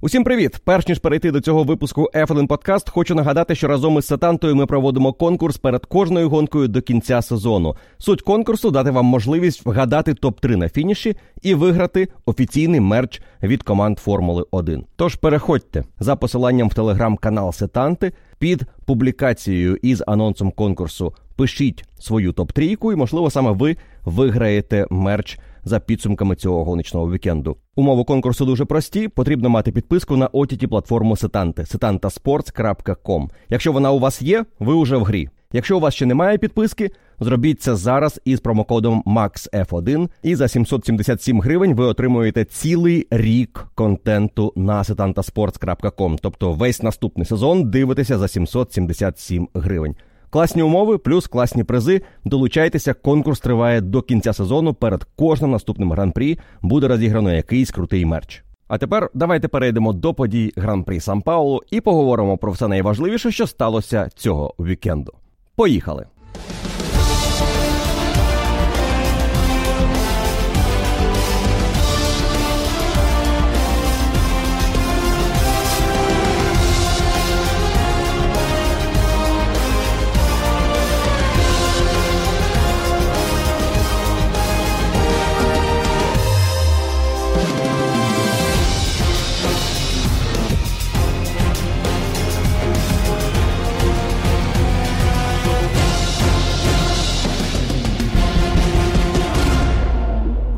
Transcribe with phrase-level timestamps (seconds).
[0.00, 0.60] Усім привіт!
[0.64, 4.66] Перш ніж перейти до цього випуску F1 Podcast, хочу нагадати, що разом із Сатантою ми
[4.66, 7.76] проводимо конкурс перед кожною гонкою до кінця сезону.
[7.98, 13.98] Суть конкурсу дати вам можливість вгадати топ-3 на фініші і виграти офіційний мерч від команд
[13.98, 14.84] Формули 1.
[14.96, 21.14] Тож переходьте за посиланням в телеграм-канал Сетанти під публікацією із анонсом конкурсу.
[21.36, 25.38] Пишіть свою топ-трійку, і можливо саме ви виграєте мерч
[25.68, 27.56] за підсумками цього гоночного вікенду.
[27.76, 29.08] Умови конкурсу дуже прості.
[29.08, 33.28] Потрібно мати підписку на ott платформу Сетанти setantasports.com.
[33.48, 35.28] Якщо вона у вас є, ви вже в грі.
[35.52, 36.90] Якщо у вас ще немає підписки,
[37.20, 44.52] зробіть це зараз із промокодом MAXF1 і за 777 гривень ви отримуєте цілий рік контенту
[44.56, 46.18] на setantasports.com.
[46.22, 49.96] Тобто весь наступний сезон дивитеся за 777 гривень.
[50.30, 52.02] Класні умови, плюс класні призи.
[52.24, 54.74] Долучайтеся, конкурс триває до кінця сезону.
[54.74, 58.44] Перед кожним наступним гран-прі буде розіграно якийсь крутий мерч.
[58.68, 63.46] А тепер давайте перейдемо до подій гран-прі Сан Паулу і поговоримо про все найважливіше, що
[63.46, 65.12] сталося цього вікенду.
[65.56, 66.06] Поїхали!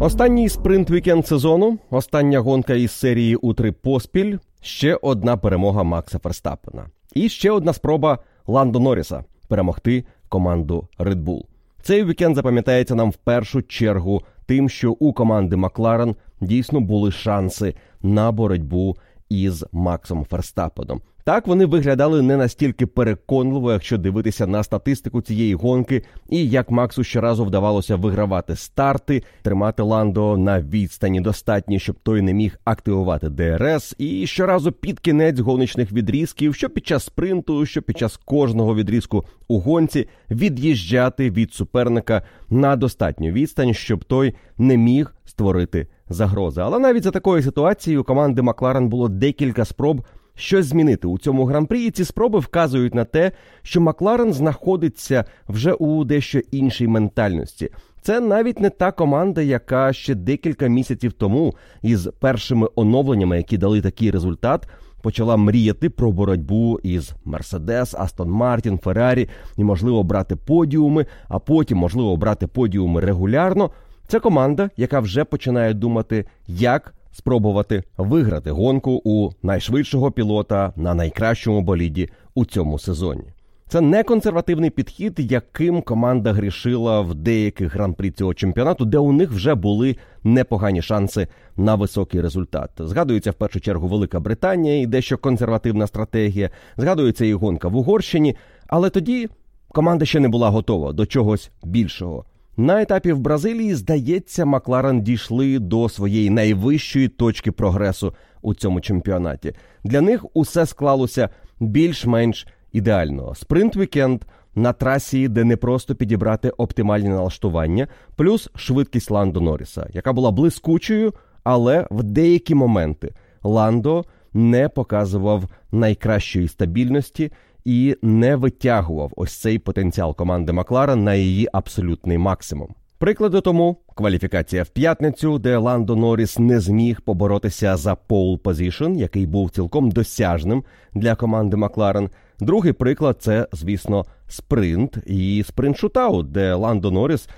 [0.02, 6.18] Останній спринт вікенд сезону, остання гонка із серії у три поспіль, ще одна перемога Макса
[6.18, 6.86] Ферстапена.
[7.14, 11.44] І ще одна спроба Ландо Норріса перемогти команду Red Bull.
[11.82, 17.74] Цей вікенд запам'ятається нам в першу чергу тим, що у команди Макларен дійсно були шанси
[18.02, 18.96] на боротьбу
[19.28, 21.00] із Максом Ферстапеном.
[21.24, 27.04] Так вони виглядали не настільки переконливо, якщо дивитися на статистику цієї гонки, і як Максу
[27.04, 33.94] щоразу вдавалося вигравати старти, тримати ландо на відстані достатньо, щоб той не міг активувати ДРС,
[33.98, 39.24] і щоразу під кінець гоночних відрізків, що під час спринту, що під час кожного відрізку
[39.48, 46.60] у гонці від'їжджати від суперника на достатню відстань, щоб той не міг створити загрози.
[46.60, 50.04] Але навіть за такою ситуацією команди Макларен було декілька спроб
[50.40, 51.86] щось змінити у цьому гран-прі.
[51.86, 57.70] І ці спроби вказують на те, що Макларен знаходиться вже у дещо іншій ментальності.
[58.02, 63.80] Це навіть не та команда, яка ще декілька місяців тому із першими оновленнями, які дали
[63.80, 64.68] такий результат.
[65.02, 71.78] Почала мріяти про боротьбу із Мерседес, Астон Мартін, Феррарі і, можливо, брати подіуми, а потім,
[71.78, 73.70] можливо, брати подіуми регулярно.
[74.08, 81.62] Це команда, яка вже починає думати, як спробувати виграти гонку у найшвидшого пілота на найкращому
[81.62, 83.24] боліді у цьому сезоні.
[83.70, 89.30] Це не консервативний підхід, яким команда грішила в деяких гран-прі цього чемпіонату, де у них
[89.30, 92.70] вже були непогані шанси на високий результат.
[92.78, 96.50] Згадується в першу чергу Велика Британія і дещо консервативна стратегія.
[96.76, 99.28] Згадується і гонка в Угорщині, але тоді
[99.68, 102.24] команда ще не була готова до чогось більшого.
[102.60, 109.52] На етапі в Бразилії, здається, Макларен дійшли до своєї найвищої точки прогресу у цьому чемпіонаті.
[109.84, 111.28] Для них усе склалося
[111.60, 113.34] більш-менш ідеально.
[113.34, 114.22] Спринт вікенд
[114.54, 121.14] на трасі, де не просто підібрати оптимальні налаштування, плюс швидкість Ландо Норріса, яка була блискучою,
[121.44, 127.32] але в деякі моменти Ландо не показував найкращої стабільності
[127.64, 132.74] і не витягував ось цей потенціал команди Макларен на її абсолютний максимум.
[133.00, 139.26] Приклади тому кваліфікація в п'ятницю, де Ландо Норріс не зміг поборотися за pole position, який
[139.26, 140.64] був цілком досяжним
[140.94, 142.10] для команди Макларен.
[142.40, 147.28] Другий приклад це, звісно, спринт і спринт шутаут, де Ландо Норріс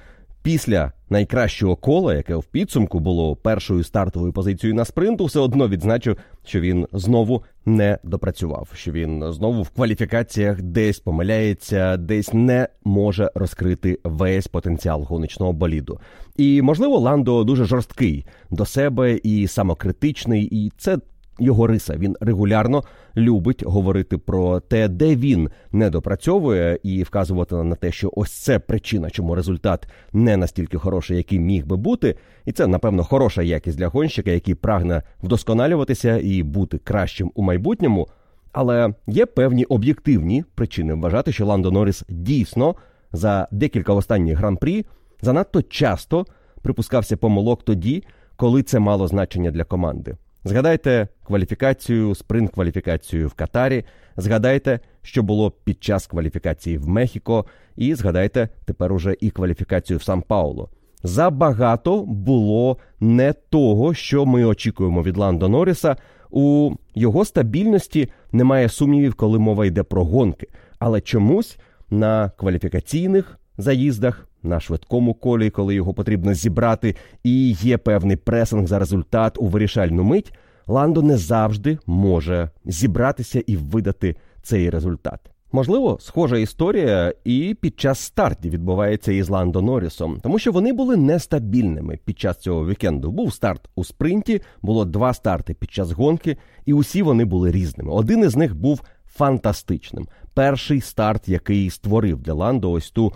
[0.42, 6.16] після найкращого кола, яке в підсумку було першою стартовою позицією на спринту, все одно відзначив,
[6.44, 8.68] що він знову не допрацював.
[8.74, 16.00] Що він знову в кваліфікаціях десь помиляється, десь не може розкрити весь потенціал гоночного боліду.
[16.36, 20.98] І можливо, Ландо дуже жорсткий до себе і самокритичний, і це
[21.38, 21.96] його риса.
[21.96, 22.82] Він регулярно
[23.16, 28.58] любить говорити про те, де він не допрацьовує, і вказувати на те, що ось це
[28.58, 32.16] причина, чому результат не настільки хороший, який міг би бути.
[32.44, 38.08] І це, напевно, хороша якість для гонщика, який прагне вдосконалюватися і бути кращим у майбутньому.
[38.52, 42.74] Але є певні об'єктивні причини вважати, що Ландо Норріс дійсно
[43.12, 44.86] за декілька останніх гран-прі
[45.22, 46.26] занадто часто
[46.62, 48.04] припускався помилок тоді,
[48.36, 50.16] коли це мало значення для команди.
[50.44, 53.84] Згадайте кваліфікацію, спринт-кваліфікацію в Катарі,
[54.16, 57.46] згадайте, що було під час кваліфікації в Мехіко,
[57.76, 60.68] і згадайте тепер уже і кваліфікацію в Сан Пауло.
[61.02, 65.96] Забагато було не того, що ми очікуємо від Ландо Норріса.
[66.30, 70.48] У його стабільності немає сумнівів, коли мова йде про гонки.
[70.78, 71.58] Але чомусь
[71.90, 78.78] на кваліфікаційних заїздах, на швидкому колі, коли його потрібно зібрати, і є певний пресинг за
[78.78, 80.32] результат у вирішальну мить,
[80.66, 85.20] Ландо не завжди може зібратися і видати цей результат.
[85.54, 90.96] Можливо, схожа історія і під час стартів відбувається із Ландо Норрісом, тому що вони були
[90.96, 93.10] нестабільними під час цього вікенду.
[93.10, 97.92] Був старт у спринті, було два старти під час гонки, і усі вони були різними.
[97.92, 100.06] Один із них був фантастичним.
[100.34, 103.12] Перший старт, який створив для Ландо ось ту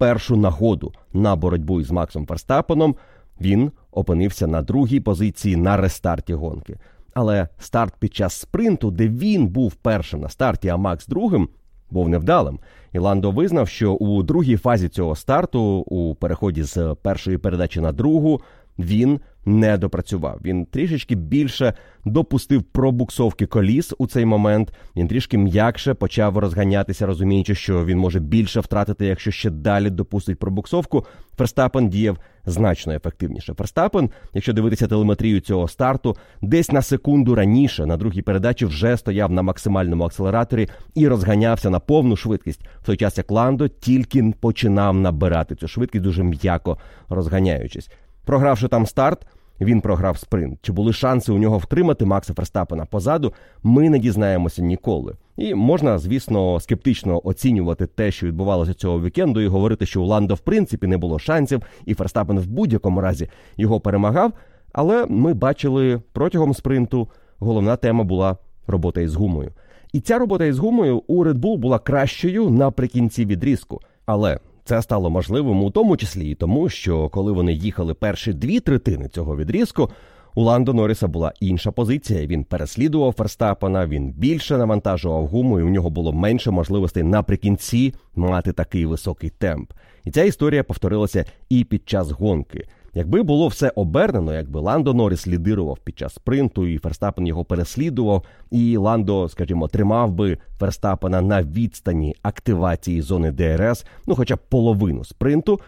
[0.00, 2.96] першу нагоду на боротьбу із Максом Ферстапеном,
[3.40, 6.78] він опинився на другій позиції на рестарті гонки.
[7.14, 11.48] Але старт під час спринту, де він був першим на старті, а Макс другим,
[11.90, 12.58] був невдалим.
[12.92, 17.92] І Ландо визнав, що у другій фазі цього старту, у переході з першої передачі на
[17.92, 18.40] другу,
[18.78, 20.40] він не допрацював.
[20.44, 24.72] Він трішечки більше допустив пробуксовки коліс у цей момент.
[24.96, 30.38] Він трішки м'якше почав розганятися, розуміючи, що він може більше втратити, якщо ще далі допустить
[30.38, 31.06] пробуксовку.
[31.38, 33.54] Ферстапен діяв значно ефективніше.
[33.54, 39.32] Ферстапен, якщо дивитися телеметрію цього старту, десь на секунду раніше на другій передачі вже стояв
[39.32, 42.60] на максимальному акселераторі і розганявся на повну швидкість.
[42.82, 46.78] В той час як Ландо тільки починав набирати цю швидкість, дуже м'яко
[47.08, 47.90] розганяючись.
[48.30, 49.26] Програвши там старт,
[49.60, 50.58] він програв спринт.
[50.62, 53.32] Чи були шанси у нього втримати Макса Ферстапена позаду?
[53.62, 55.14] Ми не дізнаємося ніколи.
[55.36, 60.34] І можна, звісно, скептично оцінювати те, що відбувалося цього вікенду, і говорити, що у Ландо
[60.34, 64.32] в принципі не було шансів, і Ферстапен в будь-якому разі його перемагав.
[64.72, 68.36] Але ми бачили протягом спринту, головна тема була
[68.66, 69.52] робота із гумою.
[69.92, 73.80] І ця робота із гумою у Red Bull була кращою наприкінці відрізку.
[74.06, 74.38] Але
[74.70, 79.08] це стало можливим у тому числі і тому, що коли вони їхали перші дві третини
[79.08, 79.90] цього відрізку,
[80.34, 82.26] у Ландо Норріса була інша позиція.
[82.26, 88.52] Він переслідував Ферстапена, він більше навантажував гуму, і у нього було менше можливостей наприкінці мати
[88.52, 89.72] такий високий темп.
[90.04, 92.68] І ця історія повторилася і під час гонки.
[92.94, 98.24] Якби було все обернено, якби Ландо Норріс лідирував під час спринту, і Ферстапен його переслідував,
[98.50, 105.04] і Ландо, скажімо, тримав би Ферстапена на відстані активації зони ДРС, ну хоча б половину
[105.04, 105.60] спринту,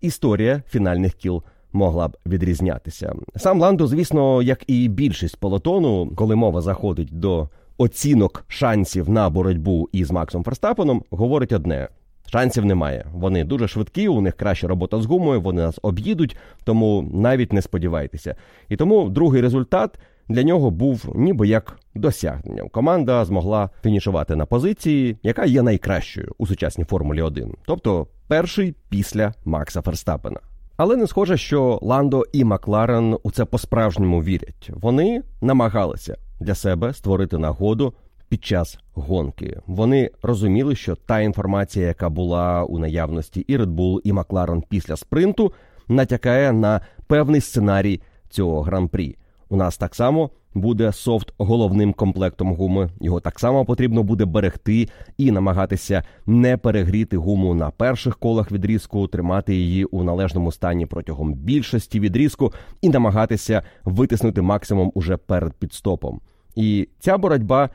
[0.00, 3.14] історія фінальних кіл могла б відрізнятися.
[3.36, 9.88] Сам Ландо, звісно, як і більшість полотону, коли мова заходить до оцінок шансів на боротьбу
[9.92, 11.88] із Максом Ферстапеном, говорить одне.
[12.34, 13.06] Шансів немає.
[13.12, 17.62] Вони дуже швидкі, у них краща робота з гумою, вони нас об'їдуть, тому навіть не
[17.62, 18.34] сподівайтеся.
[18.68, 19.98] І тому другий результат
[20.28, 22.68] для нього був ніби як досягненням.
[22.68, 29.34] Команда змогла фінішувати на позиції, яка є найкращою у сучасній Формулі 1, тобто перший після
[29.44, 30.40] Макса Ферстапена.
[30.76, 34.70] Але не схоже, що Ландо і Макларен у це по-справжньому вірять.
[34.72, 37.94] Вони намагалися для себе створити нагоду
[38.28, 39.60] під час гонки.
[39.66, 44.96] Вони розуміли, що та інформація, яка була у наявності і Red Bull, і Макларен після
[44.96, 45.52] спринту,
[45.88, 49.16] натякає на певний сценарій цього гран-прі.
[49.48, 52.90] У нас так само буде софт головним комплектом гуми.
[53.00, 54.88] Його так само потрібно буде берегти
[55.18, 61.34] і намагатися не перегріти гуму на перших колах відрізку, тримати її у належному стані протягом
[61.34, 62.52] більшості відрізку
[62.82, 66.20] і намагатися витиснути максимум уже перед підстопом.
[66.54, 67.70] І ця боротьба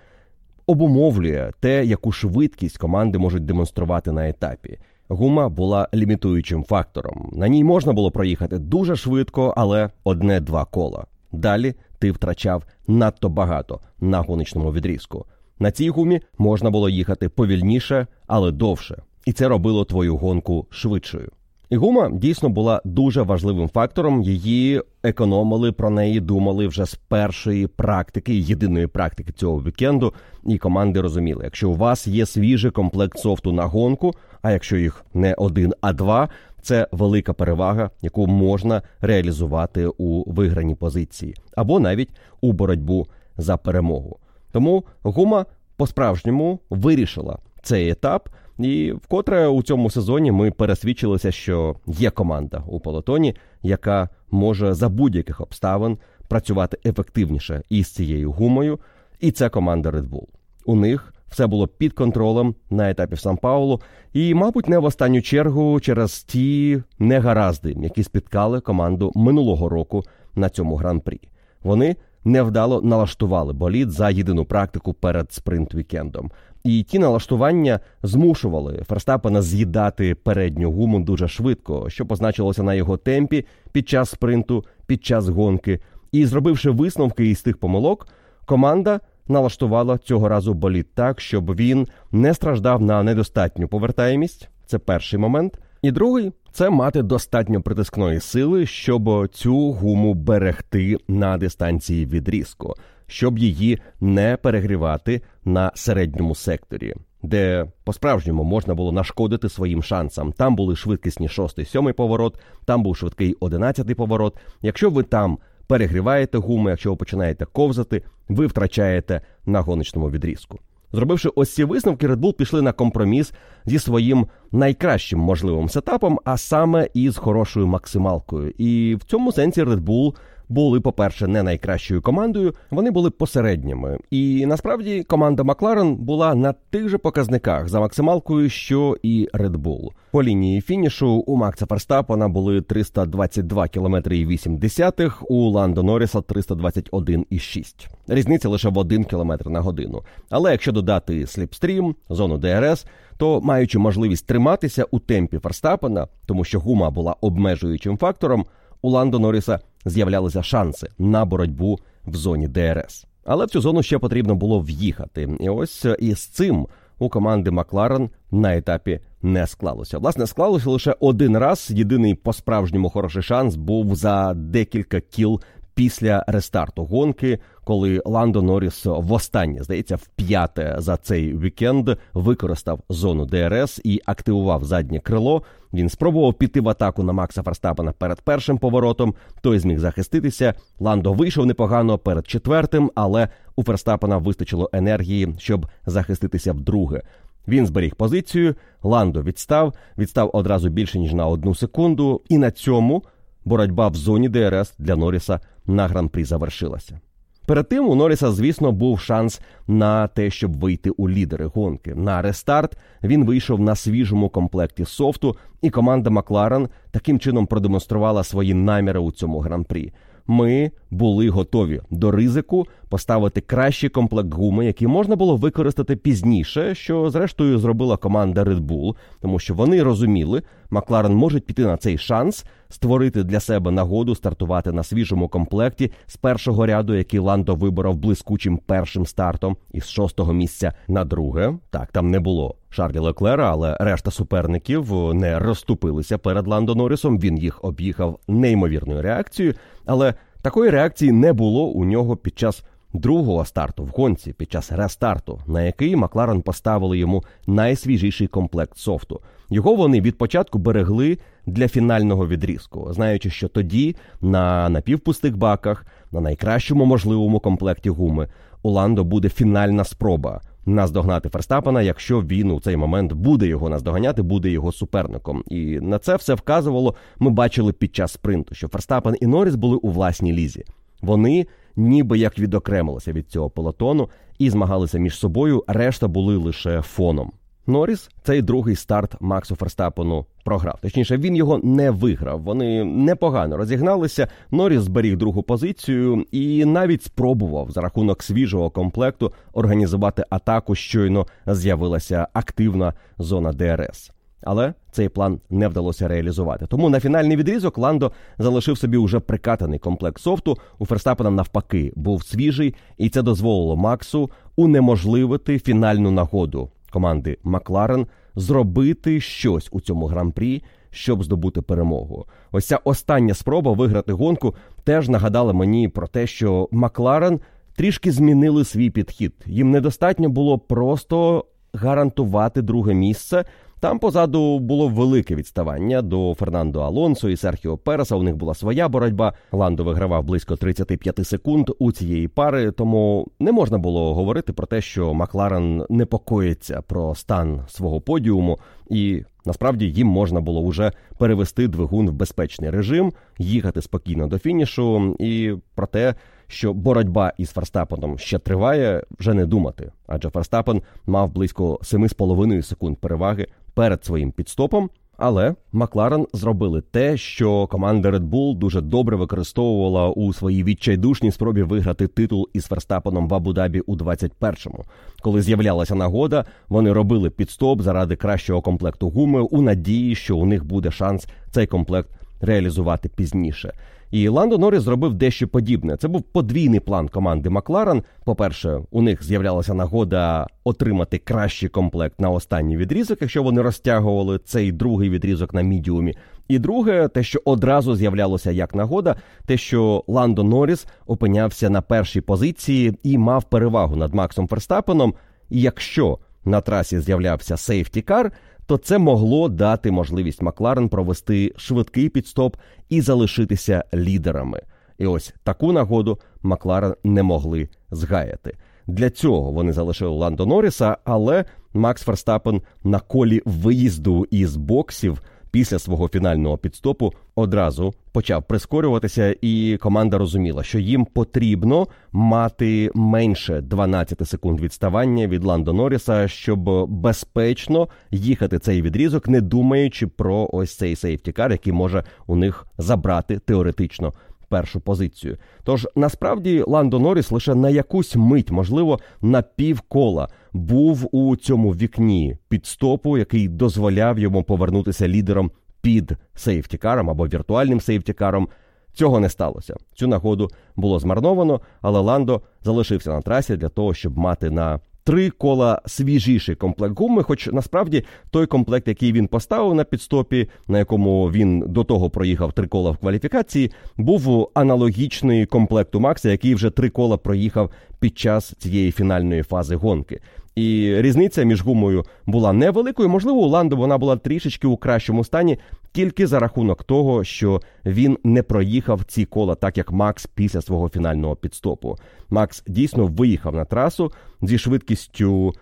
[0.69, 4.77] обумовлює те, яку швидкість команди можуть демонструвати на етапі.
[5.07, 7.29] Гума була лімітуючим фактором.
[7.33, 11.05] На ній можна було проїхати дуже швидко, але одне-два кола.
[11.31, 15.25] Далі ти втрачав надто багато на гоночному відрізку.
[15.59, 21.31] На цій гумі можна було їхати повільніше, але довше, і це робило твою гонку швидшою.
[21.69, 24.21] І гума дійсно була дуже важливим фактором.
[24.21, 30.13] Її економили про неї, думали вже з першої практики, єдиної практики цього вікенду.
[30.45, 35.05] І команди розуміли, якщо у вас є свіжий комплект софту на гонку, а якщо їх
[35.13, 36.29] не один, а два,
[36.61, 42.09] це велика перевага, яку можна реалізувати у виграній позиції, або навіть
[42.41, 43.07] у боротьбу
[43.37, 44.17] за перемогу.
[44.51, 45.45] Тому гума
[45.75, 48.29] по-справжньому вирішила цей етап.
[48.59, 54.89] І вкотре у цьому сезоні ми пересвідчилися, що є команда у полотоні, яка може за
[54.89, 55.97] будь-яких обставин
[56.27, 58.79] працювати ефективніше із цією гумою,
[59.19, 60.27] і це команда Red Bull.
[60.65, 63.81] У них все було під контролем на етапі Сан Паулу,
[64.13, 70.03] і, мабуть, не в останню чергу через ті негаразди, які спіткали команду минулого року
[70.35, 71.21] на цьому гран-прі.
[71.63, 76.29] Вони невдало налаштували болід за єдину практику перед спринт-вікендом.
[76.63, 83.45] І ті налаштування змушували Ферстапена з'їдати передню гуму дуже швидко, що позначилося на його темпі
[83.71, 85.79] під час спринту, під час гонки.
[86.11, 88.07] І зробивши висновки із тих помилок,
[88.45, 94.49] команда налаштувала цього разу болід так, щоб він не страждав на недостатню повертаємість.
[94.65, 95.59] Це перший момент.
[95.81, 102.73] І другий це мати достатньо притискної сили, щоб цю гуму берегти на дистанції відрізку,
[103.09, 110.31] щоб її не перегрівати на середньому секторі, де по-справжньому можна було нашкодити своїм шансам.
[110.31, 114.37] Там були швидкісні шостий, сьомий поворот, там був швидкий одинадцятий поворот.
[114.61, 115.37] Якщо ви там
[115.67, 120.59] перегріваєте гуми, якщо ви починаєте ковзати, ви втрачаєте на гоночному відрізку.
[120.91, 123.33] Зробивши ось ці висновки, Red Bull пішли на компроміс
[123.65, 128.53] зі своїм найкращим можливим сетапом, а саме із хорошою максималкою.
[128.57, 130.15] І в цьому сенсі Red Bull
[130.49, 133.97] були, по-перше, не найкращою командою, вони були посередніми.
[134.11, 139.89] І насправді команда Макларен була на тих же показниках за максималкою, що і Red Bull.
[140.11, 146.19] По лінії фінішу у Макса Ферстапена були 322 км і 8 десятих, у Ландо Норріса
[146.19, 147.87] 321,6.
[148.07, 150.03] Різниця лише в 1 км на годину.
[150.29, 152.85] Але якщо додати сліпстрім, зону ДРС,
[153.17, 158.45] то маючи можливість триматися у темпі Ферстапена, тому що гума була обмежуючим фактором,
[158.81, 163.05] у Ландо Норріса з'являлися шанси на боротьбу в зоні ДРС.
[163.23, 165.37] Але в цю зону ще потрібно було в'їхати.
[165.39, 166.67] І ось із цим
[166.99, 169.97] у команди Макларен на етапі не склалося.
[169.97, 171.71] Власне, склалося лише один раз.
[171.71, 175.41] Єдиний по справжньому хороший шанс був за декілька кіл
[175.79, 183.25] після рестарту гонки, коли Ландо Норріс востаннє здається в п'яте за цей вікенд використав зону
[183.25, 185.43] ДРС і активував заднє крило.
[185.73, 189.13] Він спробував піти в атаку на Макса Ферстапена перед першим поворотом.
[189.41, 190.53] Той зміг захиститися.
[190.79, 197.01] Ландо вийшов непогано перед четвертим, але у Ферстапена вистачило енергії, щоб захиститися вдруге.
[197.47, 198.55] Він зберіг позицію.
[198.83, 203.03] Ландо відстав, відстав одразу більше ніж на одну секунду, і на цьому
[203.45, 206.99] боротьба в зоні ДРС для Норріса на гран-прі завершилася.
[207.45, 211.95] Перед тим у Норріса, звісно, був шанс на те, щоб вийти у лідери гонки.
[211.95, 218.53] На рестарт він вийшов на свіжому комплекті софту, і команда Макларен таким чином продемонструвала свої
[218.53, 219.93] наміри у цьому гран-прі
[220.29, 227.09] ми були готові до ризику поставити кращий комплект гуми, який можна було використати пізніше, що
[227.09, 232.45] зрештою зробила команда Red Bull, тому що вони розуміли, Макларен може піти на цей шанс,
[232.69, 238.57] створити для себе нагоду стартувати на свіжому комплекті з першого ряду, який Ландо виборов блискучим
[238.57, 241.53] першим стартом із шостого місця на друге.
[241.69, 242.55] Так там не було.
[242.69, 247.19] Шарлі Леклера, але решта суперників не розступилися перед Ландо Норрісом.
[247.19, 249.53] Він їх об'їхав неймовірною реакцією,
[249.85, 254.71] але такої реакції не було у нього під час другого старту в гонці, під час
[254.71, 259.21] рестарту, на який Макларен поставили йому найсвіжіший комплект софту.
[259.49, 261.17] Його вони від початку берегли
[261.49, 268.27] для фінального відрізку, знаючи, що тоді на напівпустих баках, на найкращому можливому комплекті гуми,
[268.63, 274.21] у Ландо буде фінальна спроба наздогнати Ферстапена, якщо він у цей момент буде його наздоганяти,
[274.21, 275.43] буде його суперником.
[275.47, 276.95] І на це все вказувало.
[277.19, 280.65] Ми бачили під час спринту, що Ферстапен і Норріс були у власній лізі.
[281.01, 285.63] Вони ніби як відокремилися від цього полотону і змагалися між собою.
[285.67, 287.31] Решта були лише фоном.
[287.69, 290.79] Норріс цей другий старт Максу Ферстапену програв.
[290.81, 292.41] Точніше, він його не виграв.
[292.41, 294.27] Вони непогано розігналися.
[294.51, 300.75] Норріс зберіг другу позицію і навіть спробував за рахунок свіжого комплекту організувати атаку.
[300.75, 304.11] Щойно з'явилася активна зона ДРС.
[304.41, 306.65] Але цей план не вдалося реалізувати.
[306.65, 310.57] Тому на фінальний відрізок Ландо залишив собі уже прикатаний комплект софту.
[310.79, 319.21] У Ферстапена навпаки був свіжий, і це дозволило Максу унеможливити фінальну нагоду команди Макларен зробити
[319.21, 322.25] щось у цьому гран-прі, щоб здобути перемогу.
[322.51, 327.39] Ось ця остання спроба виграти гонку теж нагадала мені про те, що Макларен
[327.75, 329.33] трішки змінили свій підхід.
[329.45, 333.45] Їм недостатньо було просто гарантувати друге місце.
[333.79, 338.15] Там позаду було велике відставання до Фернандо Алонсо і Серхіо Переса.
[338.15, 339.33] У них була своя боротьба.
[339.51, 344.81] Ландо вигравав близько 35 секунд у цієї пари, тому не можна було говорити про те,
[344.81, 348.59] що Макларен непокоїться про стан свого подіуму,
[348.89, 355.15] і насправді їм можна було вже перевести двигун в безпечний режим, їхати спокійно до фінішу,
[355.19, 356.15] і про те,
[356.47, 359.91] що боротьба із Ферстапеном ще триває, вже не думати.
[360.07, 363.47] Адже Ферстапен мав близько 7,5 секунд переваги
[363.79, 364.89] перед своїм підстопом.
[365.17, 371.63] Але Макларен зробили те, що команда Red Bull дуже добре використовувала у своїй відчайдушній спробі
[371.63, 374.83] виграти титул із Ферстапеном в Абу-Дабі у 21-му.
[375.21, 380.65] Коли з'являлася нагода, вони робили підстоп заради кращого комплекту гуми у надії, що у них
[380.65, 382.09] буде шанс цей комплект
[382.41, 383.73] реалізувати пізніше.
[384.11, 385.97] І Ландо Норріс зробив дещо подібне.
[385.97, 388.03] Це був подвійний план команди Макларен.
[388.25, 394.71] По-перше, у них з'являлася нагода отримати кращий комплект на останній відрізок, якщо вони розтягували цей
[394.71, 396.13] другий відрізок на мідіумі.
[396.47, 402.21] І друге, те, що одразу з'являлося як нагода, те, що Ландо Норріс опинявся на першій
[402.21, 405.13] позиції і мав перевагу над Максом Ферстапеном.
[405.49, 408.31] І якщо на трасі з'являвся сейфтікар,
[408.69, 412.55] то це могло дати можливість Макларен провести швидкий підстоп
[412.89, 414.61] і залишитися лідерами.
[414.97, 418.57] І ось таку нагоду Макларен не могли згаяти.
[418.87, 425.79] Для цього вони залишили Ландо Норріса, але Макс Ферстапен на колі виїзду із боксів після
[425.79, 434.27] свого фінального підстопу одразу почав прискорюватися, і команда розуміла, що їм потрібно мати менше 12
[434.27, 440.95] секунд відставання від Ландо Норріса, щоб безпечно їхати цей відрізок, не думаючи про ось цей
[440.95, 444.13] сейфтікар, який може у них забрати теоретично
[444.49, 445.37] першу позицію.
[445.63, 452.37] Тож насправді Ландо Норріс лише на якусь мить, можливо, на півкола був у цьому вікні
[452.49, 455.51] підстопу, який дозволяв йому повернутися лідером
[455.81, 458.49] під сейфтікаром або віртуальним сейфтікаром.
[458.93, 459.75] Цього не сталося.
[459.95, 465.29] Цю нагоду було змарновано, але Ландо залишився на трасі для того, щоб мати на три
[465.29, 467.23] кола свіжіший комплект гуми.
[467.23, 472.53] Хоч насправді той комплект, який він поставив на підстопі, на якому він до того проїхав
[472.53, 478.53] три кола в кваліфікації, був аналогічний комплекту Макса, який вже три кола проїхав під час
[478.57, 480.19] цієї фінальної фази гонки.
[480.55, 483.09] І різниця між гумою була невеликою.
[483.09, 485.57] Можливо, у Ландо вона була трішечки у кращому стані,
[485.91, 490.89] тільки за рахунок того, що він не проїхав ці кола, так як Макс після свого
[490.89, 491.95] фінального підстопу.
[492.29, 495.53] Макс дійсно виїхав на трасу зі швидкістю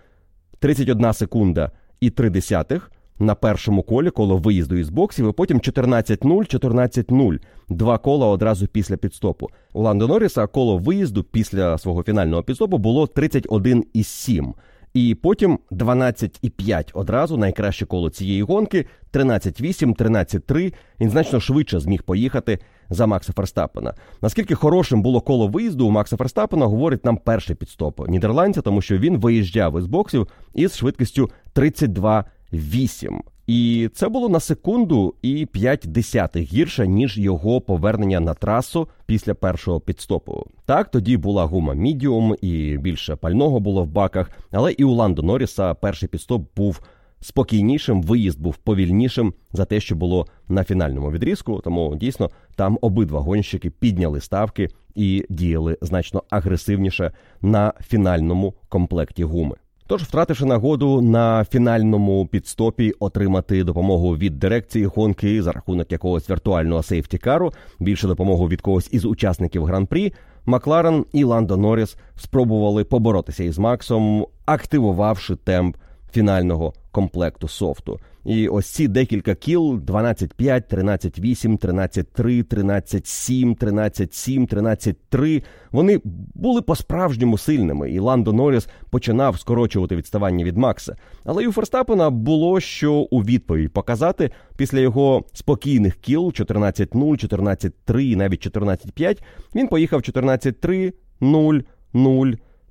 [0.58, 1.70] 31 секунда
[2.00, 7.38] і 3 десятих на першому колі коло виїзду із боксів, і потім 14-0, 14-0.
[7.68, 9.48] Два кола одразу після підстопу.
[9.72, 14.52] У Ландо Норріса коло виїзду після свого фінального підстопу було 31,7.
[14.94, 20.74] І потім 12,5 одразу найкраще коло цієї гонки, 13,8, 13,3.
[21.00, 22.58] Він значно швидше зміг поїхати
[22.90, 23.94] за Макса Ферстапена.
[24.22, 28.98] Наскільки хорошим було коло виїзду у Макса Ферстапена, говорить нам перший підстоп нідерландця, тому що
[28.98, 33.37] він виїжджав із боксів із швидкістю 32,8.
[33.48, 39.34] І це було на секунду і 5 десятих гірше, ніж його повернення на трасу після
[39.34, 40.46] першого підстопу.
[40.66, 45.22] Так, тоді була гума мідіум і більше пального було в баках, але і у Ландо
[45.22, 46.80] Норріса перший підстоп був
[47.20, 51.60] спокійнішим, виїзд був повільнішим за те, що було на фінальному відрізку.
[51.64, 59.56] Тому дійсно там обидва гонщики підняли ставки і діяли значно агресивніше на фінальному комплекті гуми.
[59.88, 66.82] Тож, втративши нагоду на фінальному підстопі отримати допомогу від дирекції гонки за рахунок якогось віртуального
[66.82, 70.12] сейфтікару, більше допомогу від когось із учасників гран-прі,
[70.46, 75.76] Макларен і Ландо Норріс спробували поборотися із Максом, активувавши темп
[76.12, 78.00] фінального комплекту софту.
[78.24, 86.00] І ось ці декілька кіл: 12-5, 13-8, 13-3, 13-7, 13-7, 13-3, Вони
[86.34, 90.96] були по-справжньому сильними, і Ландо Норріс починав скорочувати відставання від Макса.
[91.24, 98.00] Але й у Ферстапена було що у відповідь показати після його спокійних кіл 14-0, 14-3
[98.00, 99.22] і навіть 14-5,
[99.54, 101.54] Він поїхав 14-3, 0,
[101.92, 102.26] 0.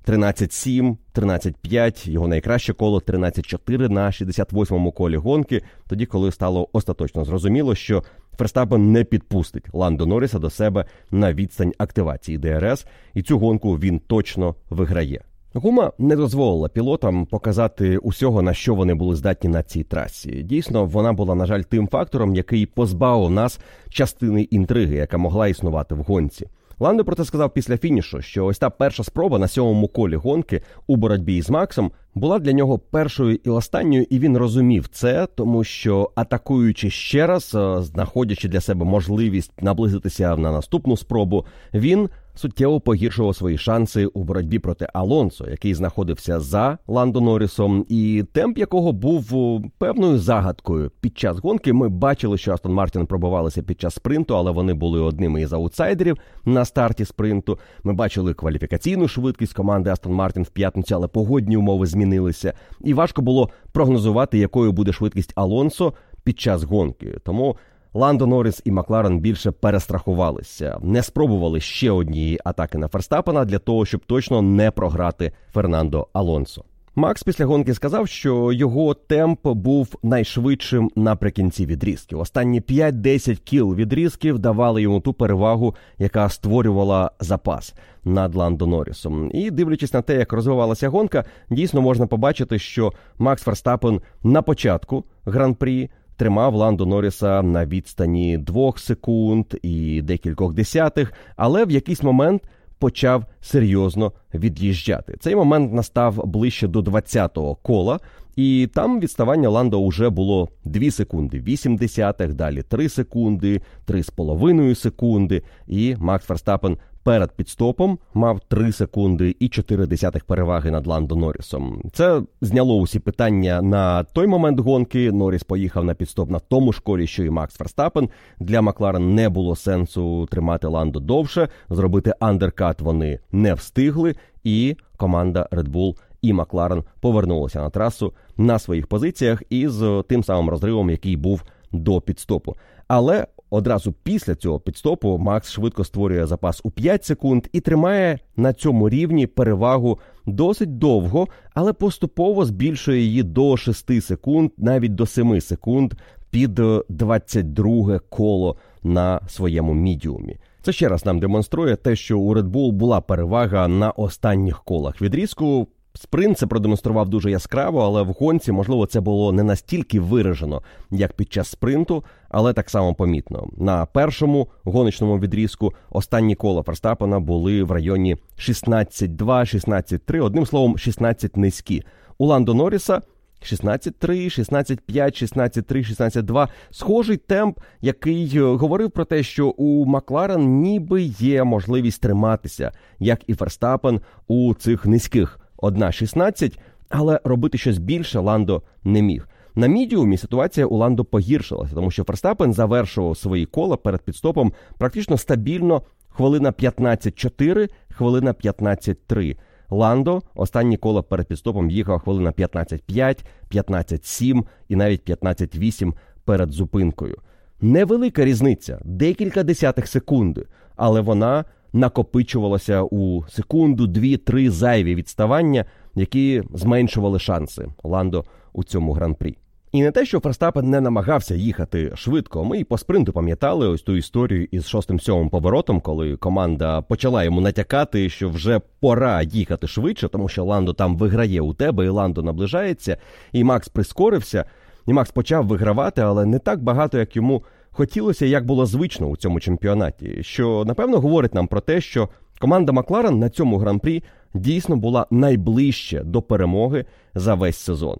[0.08, 7.74] 13-7, 13-5, його найкраще коло 13-4 на 68-му колі гонки, тоді, коли стало остаточно зрозуміло,
[7.74, 8.02] що
[8.38, 13.98] Ферстапен не підпустить Ландо Норріса до себе на відстань активації ДРС, і цю гонку він
[13.98, 15.20] точно виграє.
[15.54, 20.42] Гума не дозволила пілотам показати усього, на що вони були здатні на цій трасі.
[20.42, 25.94] Дійсно, вона була, на жаль, тим фактором, який позбавив нас частини інтриги, яка могла існувати
[25.94, 26.46] в гонці.
[26.80, 30.96] Ландо проте сказав після фінішу, що ось та перша спроба на сьомому колі гонки у
[30.96, 36.10] боротьбі з Максом була для нього першою і останньою, і він розумів це, тому що
[36.14, 43.36] атакуючи ще раз, е, знаходячи для себе можливість наблизитися на наступну спробу, він суттєво погіршував
[43.36, 49.34] свої шанси у боротьбі проти Алонсо, який знаходився за Ландо Норрісом, і темп якого був
[49.34, 50.90] е, певною загадкою.
[51.00, 55.00] Під час гонки ми бачили, що Астон Мартін пробувалися під час спринту, але вони були
[55.00, 57.58] одними із аутсайдерів на старті спринту.
[57.84, 63.22] Ми бачили кваліфікаційну швидкість команди Астон Мартін в п'ятницю, але погодні умови змінилися, і важко
[63.22, 65.92] було прогнозувати, якою буде швидкість Алонсо
[66.24, 67.18] під час гонки.
[67.24, 67.56] Тому
[67.94, 73.84] Ландо Норріс і Макларен більше перестрахувалися, не спробували ще однієї атаки на Ферстапена для того,
[73.86, 76.64] щоб точно не програти Фернандо Алонсо.
[76.94, 82.18] Макс після гонки сказав, що його темп був найшвидшим наприкінці відрізків.
[82.18, 87.74] Останні 5-10 кіл відрізків давали йому ту перевагу, яка створювала запас
[88.04, 89.30] над Ландо Норрісом.
[89.34, 95.04] І дивлячись на те, як розвивалася гонка, дійсно можна побачити, що Макс Ферстапен на початку
[95.24, 95.90] гран-прі.
[96.16, 102.42] Тримав Ландо Норріса на відстані двох секунд і декількох десятих, але в якийсь момент
[102.78, 105.16] почав серйозно від'їжджати.
[105.20, 108.00] Цей момент настав ближче до 20-го кола,
[108.36, 115.42] і там відставання Ландо вже було 2 секунди, 8 десятих, далі 3 секунди, 3,5 секунди.
[115.66, 121.82] І Макс Ферстапен перед підстопом мав 3 секунди і 4 десятих переваги над Ландо Норрісом.
[121.92, 125.12] Це зняло усі питання на той момент гонки.
[125.12, 128.08] Норріс поїхав на підстоп на тому ж колі, що і Макс Ферстапен.
[128.40, 131.48] Для Макларен не було сенсу тримати Ландо довше.
[131.70, 138.58] Зробити андеркат вони не встигли, і команда Red Bull і Макларен повернулися на трасу на
[138.58, 142.56] своїх позиціях із тим самим розривом, який був до підстопу.
[142.88, 148.52] Але одразу після цього підстопу Макс швидко створює запас у 5 секунд і тримає на
[148.52, 155.40] цьому рівні перевагу досить довго, але поступово збільшує її до 6 секунд, навіть до 7
[155.40, 155.94] секунд
[156.30, 160.38] під 22 коло на своєму мідіумі.
[160.62, 165.02] Це ще раз нам демонструє те, що у Red Bull була перевага на останніх колах
[165.02, 165.68] відрізку.
[166.00, 171.12] Спринт це продемонстрував дуже яскраво, але в гонці, можливо, це було не настільки виражено, як
[171.12, 173.48] під час спринту, але так само помітно.
[173.56, 181.36] На першому гоночному відрізку останні кола Ферстапена були в районі 16-2, 16-3, одним словом, 16
[181.36, 181.82] низькі.
[182.18, 183.00] У Ландо Норріса
[183.42, 183.92] 16-3,
[184.40, 186.48] 16-5, 16-3, 16-2.
[186.70, 193.34] Схожий темп, який говорив про те, що у Макларен ніби є можливість триматися, як і
[193.34, 199.28] Ферстапен у цих низьких 1.16, але робити щось більше Ландо не міг.
[199.54, 205.18] На мідіумі ситуація у Ландо погіршилася, тому що Ферстапен завершував свої кола перед підстопом практично
[205.18, 209.36] стабільно хвилина 15-4, хвилина 15-3.
[209.70, 215.92] Ландо останні кола перед підстопом їхав хвилина 15-5, 15-7 і навіть 15-8
[216.24, 217.16] перед зупинкою.
[217.60, 227.18] Невелика різниця, декілька десятих секунди, але вона накопичувалася у секунду, дві-три зайві відставання, які зменшували
[227.18, 229.36] шанси Ландо у цьому гран-прі.
[229.72, 232.44] І не те, що Ферстапен не намагався їхати швидко.
[232.44, 237.24] Ми і по спринту пам'ятали ось ту історію із шостим сьомим поворотом, коли команда почала
[237.24, 241.88] йому натякати, що вже пора їхати швидше, тому що Ландо там виграє у тебе, і
[241.88, 242.96] Ландо наближається.
[243.32, 244.44] І Макс прискорився,
[244.86, 247.42] і Макс почав вигравати, але не так багато, як йому
[247.78, 250.18] хотілося, як було звично у цьому чемпіонаті.
[250.20, 252.08] Що напевно говорить нам про те, що
[252.40, 254.02] команда Макларен на цьому гран-прі
[254.34, 257.96] дійсно була найближче до перемоги за весь сезон.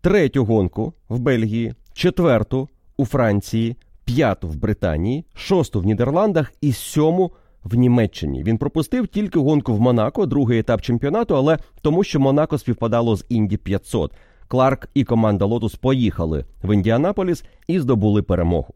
[0.00, 7.32] третю гонку в Бельгії, четверту у Франції, п'яту в Британії, шосту в Нідерландах і сьому
[7.64, 8.42] в Німеччині.
[8.42, 13.24] Він пропустив тільки гонку в Монако, другий етап чемпіонату, але тому, що Монако співпадало з
[13.28, 14.12] Інді 500.
[14.48, 18.74] Кларк і команда Лотус поїхали в Індіанаполіс і здобули перемогу.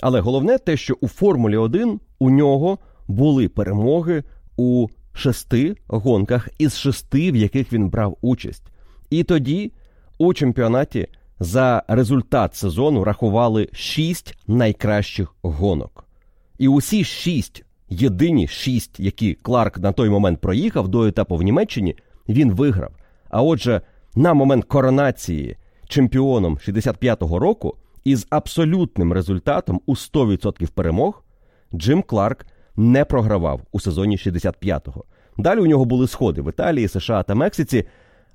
[0.00, 4.22] Але головне те, що у Формулі 1 у нього були перемоги
[4.56, 8.62] у шести гонках із шести, в яких він брав участь.
[9.10, 9.72] І тоді
[10.18, 11.08] у чемпіонаті
[11.40, 16.04] за результат сезону рахували шість найкращих гонок.
[16.58, 17.64] І усі шість
[17.94, 21.96] єдині шість, які Кларк на той момент проїхав до етапу в Німеччині,
[22.28, 22.92] він виграв.
[23.30, 23.80] А отже,
[24.14, 25.56] на момент коронації
[25.88, 31.24] чемпіоном 65-го року із абсолютним результатом у 100% перемог
[31.74, 35.04] Джим Кларк не програвав у сезоні 65-го.
[35.38, 37.84] Далі у нього були сходи в Італії, США та Мексиці,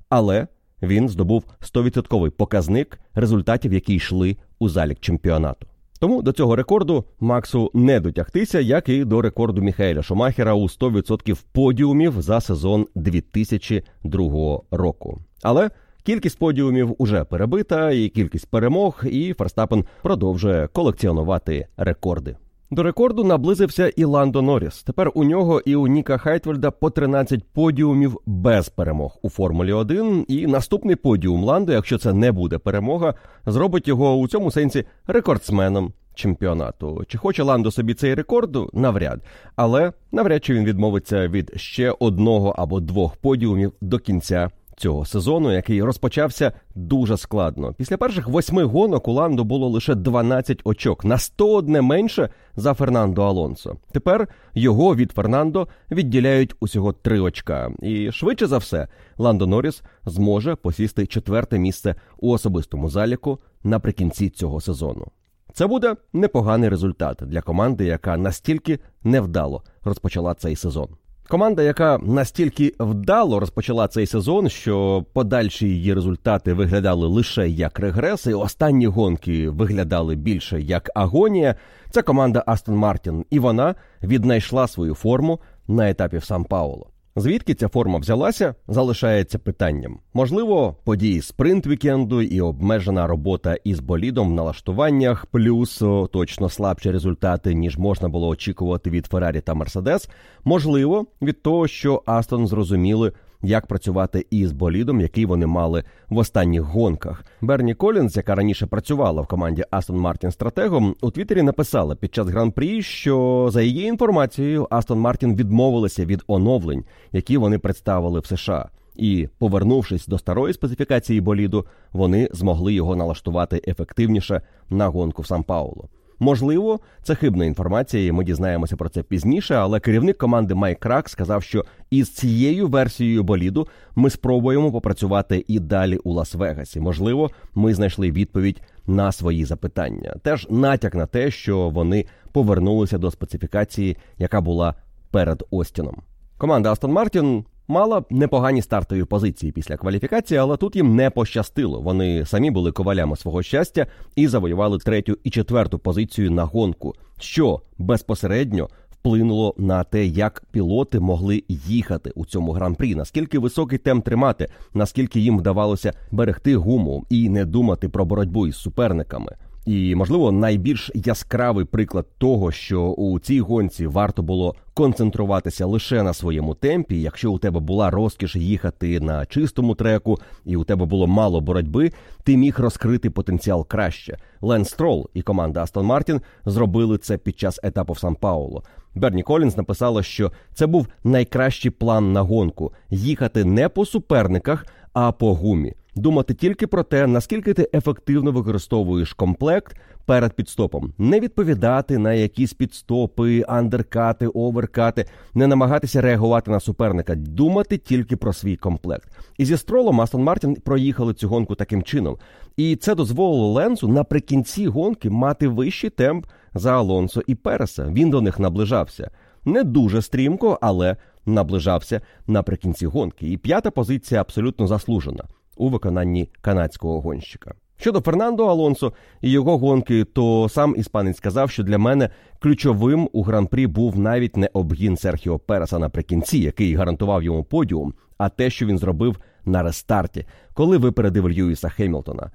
[0.08, 0.46] але
[0.82, 5.66] він здобув 100% показник результатів, які йшли у залік чемпіонату.
[6.00, 11.44] Тому до цього рекорду Максу не дотягтися, як і до рекорду Міхаеля Шумахера у 100%
[11.52, 15.18] подіумів за сезон 2002 року.
[15.42, 15.70] Але
[16.02, 22.36] кількість подіумів уже перебита, і кількість перемог, і Ферстапен продовжує колекціонувати рекорди.
[22.72, 24.82] До рекорду наблизився і Ландо Норріс.
[24.82, 30.24] Тепер у нього і у Ніка Хайтвельда по 13 подіумів без перемог у Формулі 1.
[30.28, 33.14] І наступний подіум Ландо, якщо це не буде перемога,
[33.46, 37.04] зробить його у цьому сенсі рекордсменом чемпіонату.
[37.08, 38.56] Чи хоче Ландо собі цей рекорд?
[38.72, 39.20] Навряд.
[39.56, 45.52] Але навряд чи він відмовиться від ще одного або двох подіумів до кінця цього сезону,
[45.52, 47.74] який розпочався дуже складно.
[47.74, 53.22] Після перших восьми гонок у Ландо було лише 12 очок на 101 менше за Фернандо
[53.22, 53.76] Алонсо.
[53.92, 57.72] Тепер його від Фернандо відділяють усього 3 очка.
[57.82, 58.88] І швидше за все,
[59.18, 65.06] Ландо Норріс зможе посісти четверте місце у особистому заліку наприкінці цього сезону.
[65.52, 70.88] Це буде непоганий результат для команди, яка настільки невдало розпочала цей сезон.
[71.30, 78.26] Команда, яка настільки вдало розпочала цей сезон, що подальші її результати виглядали лише як регрес,
[78.26, 81.54] і останні гонки виглядали більше як агонія.
[81.90, 86.90] Це команда Астон Мартін, і вона віднайшла свою форму на етапі в Сан Пауло.
[87.16, 89.98] Звідки ця форма взялася, залишається питанням.
[90.14, 97.54] Можливо, події спринт вікенду і обмежена робота із болідом в налаштуваннях, плюс точно слабші результати,
[97.54, 100.08] ніж можна було очікувати від Феррарі та Мерседес.
[100.44, 106.62] Можливо, від того, що Астон зрозуміли, як працювати із болідом, який вони мали в останніх
[106.62, 107.24] гонках.
[107.40, 112.28] Берні Колінс, яка раніше працювала в команді Астон Мартін стратегом, у Твіттері написала під час
[112.28, 118.68] гран-прі, що за її інформацією Астон Мартін відмовилися від оновлень, які вони представили в США.
[118.96, 125.42] І, повернувшись до старої специфікації боліду, вони змогли його налаштувати ефективніше на гонку в Сан
[125.42, 125.88] Пауло.
[126.22, 129.54] Можливо, це хибна інформація, і ми дізнаємося про це пізніше.
[129.54, 135.58] Але керівник команди Майк Крак сказав, що із цією версією боліду ми спробуємо попрацювати і
[135.58, 136.80] далі у Лас-Вегасі.
[136.80, 140.14] Можливо, ми знайшли відповідь на свої запитання.
[140.22, 144.74] Теж натяк на те, що вони повернулися до специфікації, яка була
[145.10, 146.02] перед Остіном.
[146.38, 151.80] Команда Астон Мартін мала непогані стартові позиції після кваліфікації, але тут їм не пощастило.
[151.80, 157.60] Вони самі були ковалями свого щастя і завоювали третю і четверту позицію на гонку, що
[157.78, 164.48] безпосередньо вплинуло на те, як пілоти могли їхати у цьому гран-прі, наскільки високий темп тримати,
[164.74, 169.36] наскільки їм вдавалося берегти гуму і не думати про боротьбу із суперниками.
[169.66, 176.14] І, можливо, найбільш яскравий приклад того, що у цій гонці варто було концентруватися лише на
[176.14, 177.00] своєму темпі.
[177.00, 181.92] Якщо у тебе була розкіш їхати на чистому треку, і у тебе було мало боротьби,
[182.24, 184.18] ти міг розкрити потенціал краще.
[184.40, 188.62] Лен Строл і команда Астон Мартін зробили це під час етапу в Сан Пауло.
[188.94, 195.12] Берні Колінс написала, що це був найкращий план на гонку їхати не по суперниках, а
[195.12, 199.76] по гумі думати тільки про те, наскільки ти ефективно використовуєш комплект
[200.06, 207.78] перед підстопом, не відповідати на якісь підстопи, андеркати, оверкати, не намагатися реагувати на суперника, думати
[207.78, 209.08] тільки про свій комплект.
[209.38, 212.16] І зі стролом Астон Мартін проїхали цю гонку таким чином,
[212.56, 217.86] і це дозволило Ленсу наприкінці гонки мати вищий темп за Алонсо і Переса.
[217.86, 219.10] Він до них наближався.
[219.44, 223.32] Не дуже стрімко, але наближався наприкінці гонки.
[223.32, 225.24] І п'ята позиція абсолютно заслужена
[225.60, 227.54] у виконанні канадського гонщика.
[227.76, 233.22] Щодо Фернандо Алонсо і його гонки, то сам іспанець сказав, що для мене ключовим у
[233.22, 238.66] гран-прі був навіть не обгін Серхіо Переса наприкінці, який гарантував йому подіум, а те, що
[238.66, 242.30] він зробив на рестарті, коли випередив Льюіса Хемілтона.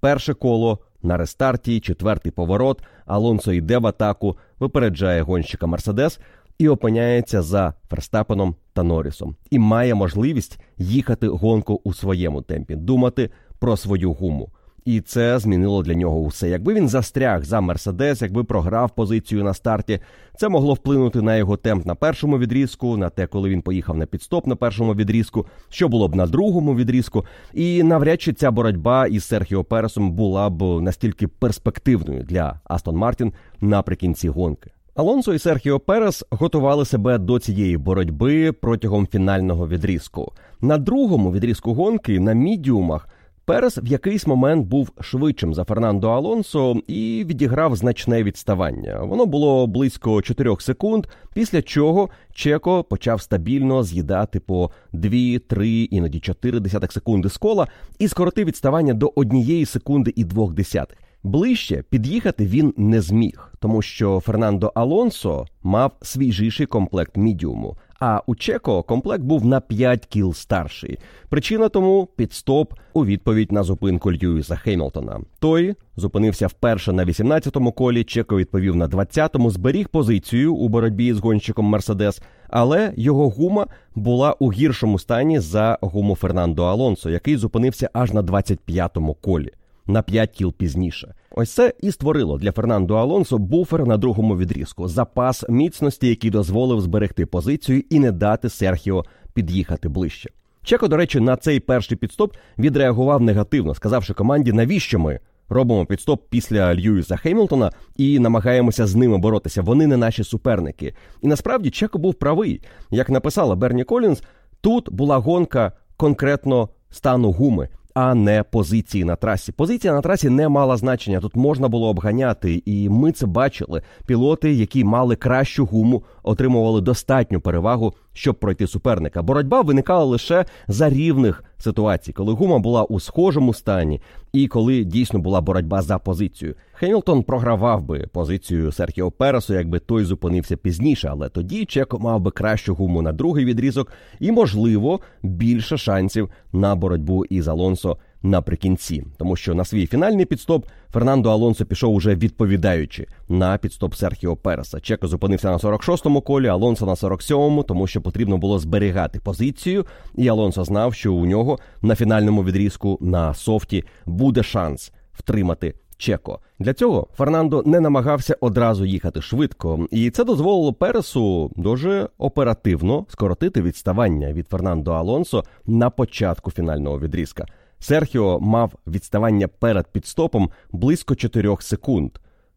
[0.00, 2.82] Перше коло на рестарті, четвертий поворот.
[3.06, 6.20] Алонсо йде в атаку, випереджає гонщика Мерседес
[6.58, 9.36] і опиняється за Ферстапеном та Норрісом.
[9.50, 14.50] і має можливість їхати гонку у своєму темпі, думати про свою гуму.
[14.84, 16.48] І це змінило для нього усе.
[16.48, 20.00] Якби він застряг за Мерседес, якби програв позицію на старті,
[20.36, 24.06] це могло вплинути на його темп на першому відрізку, на те, коли він поїхав на
[24.06, 27.24] підстоп на першому відрізку, що було б на другому відрізку.
[27.54, 33.32] І навряд чи ця боротьба із Серхіо Пересом була б настільки перспективною для Астон Мартін
[33.60, 34.70] наприкінці гонки.
[34.96, 40.32] Алонсо і Серхіо Перес готували себе до цієї боротьби протягом фінального відрізку.
[40.60, 43.08] На другому відрізку гонки на мідіумах
[43.44, 49.02] Перес в якийсь момент був швидшим за Фернандо Алонсо і відіграв значне відставання.
[49.02, 55.10] Воно було близько 4 секунд, після чого Чеко почав стабільно з'їдати по 2,
[55.46, 57.66] 3, іноді 4 десятих секунди з кола
[57.98, 60.98] і скоротив відставання до однієї секунди і двох десятих.
[61.26, 67.76] Ближче під'їхати він не зміг, тому що Фернандо Алонсо мав свіжіший комплект мідіуму.
[68.00, 70.98] А у Чеко комплект був на 5 кіл старший.
[71.28, 75.20] Причина тому підстоп у відповідь на зупинку Льюіса Хеймлтона.
[75.38, 78.04] Той зупинився вперше на 18-му колі.
[78.04, 84.32] Чеко відповів на 20-му, зберіг позицію у боротьбі з гонщиком Мерседес, але його гума була
[84.32, 89.52] у гіршому стані за гуму Фернандо Алонсо, який зупинився аж на 25-му колі
[89.86, 91.14] на 5 кіл пізніше.
[91.30, 96.80] Ось це і створило для Фернандо Алонсо буфер на другому відрізку, запас міцності, який дозволив
[96.80, 100.30] зберегти позицію і не дати Серхіо під'їхати ближче.
[100.62, 106.22] Чеко, до речі, на цей перший підстоп відреагував негативно, сказавши команді, навіщо ми робимо підстоп
[106.30, 109.62] після Льюіса Хеймлтона і намагаємося з ними боротися.
[109.62, 110.94] Вони не наші суперники.
[111.22, 112.62] І насправді Чеко був правий.
[112.90, 114.22] Як написала Берні Колінз,
[114.60, 119.52] тут була гонка конкретно стану гуми а не позиції на трасі.
[119.52, 121.20] Позиція на трасі не мала значення.
[121.20, 123.82] Тут можна було обганяти, і ми це бачили.
[124.06, 129.22] Пілоти, які мали кращу гуму, отримували достатню перевагу, щоб пройти суперника.
[129.22, 134.00] Боротьба виникала лише за рівних ситуацій, коли гума була у схожому стані,
[134.32, 136.54] і коли дійсно була боротьба за позицію.
[136.72, 142.30] Хемілтон програвав би позицію Серхіо Пересу, якби той зупинився пізніше, але тоді Чеко мав би
[142.30, 149.36] кращу гуму на другий відрізок і, можливо, більше шансів на боротьбу із Алонсо наприкінці, тому
[149.36, 154.80] що на свій фінальний підстоп Фернандо Алонсо пішов уже відповідаючи на підстоп Серхіо Переса.
[154.80, 159.86] Чеко зупинився на 46-му колі, Алонсо на 47-му, тому що потрібно було зберігати позицію.
[160.14, 165.74] І Алонсо знав, що у нього на фінальному відрізку на софті буде шанс втримати.
[165.98, 173.06] Чеко для цього Фернандо не намагався одразу їхати швидко, і це дозволило Пересу дуже оперативно
[173.08, 177.46] скоротити відставання від Фернандо Алонсо на початку фінального відрізка.
[177.78, 182.10] Серхіо мав відставання перед підстопом близько 4 секунд.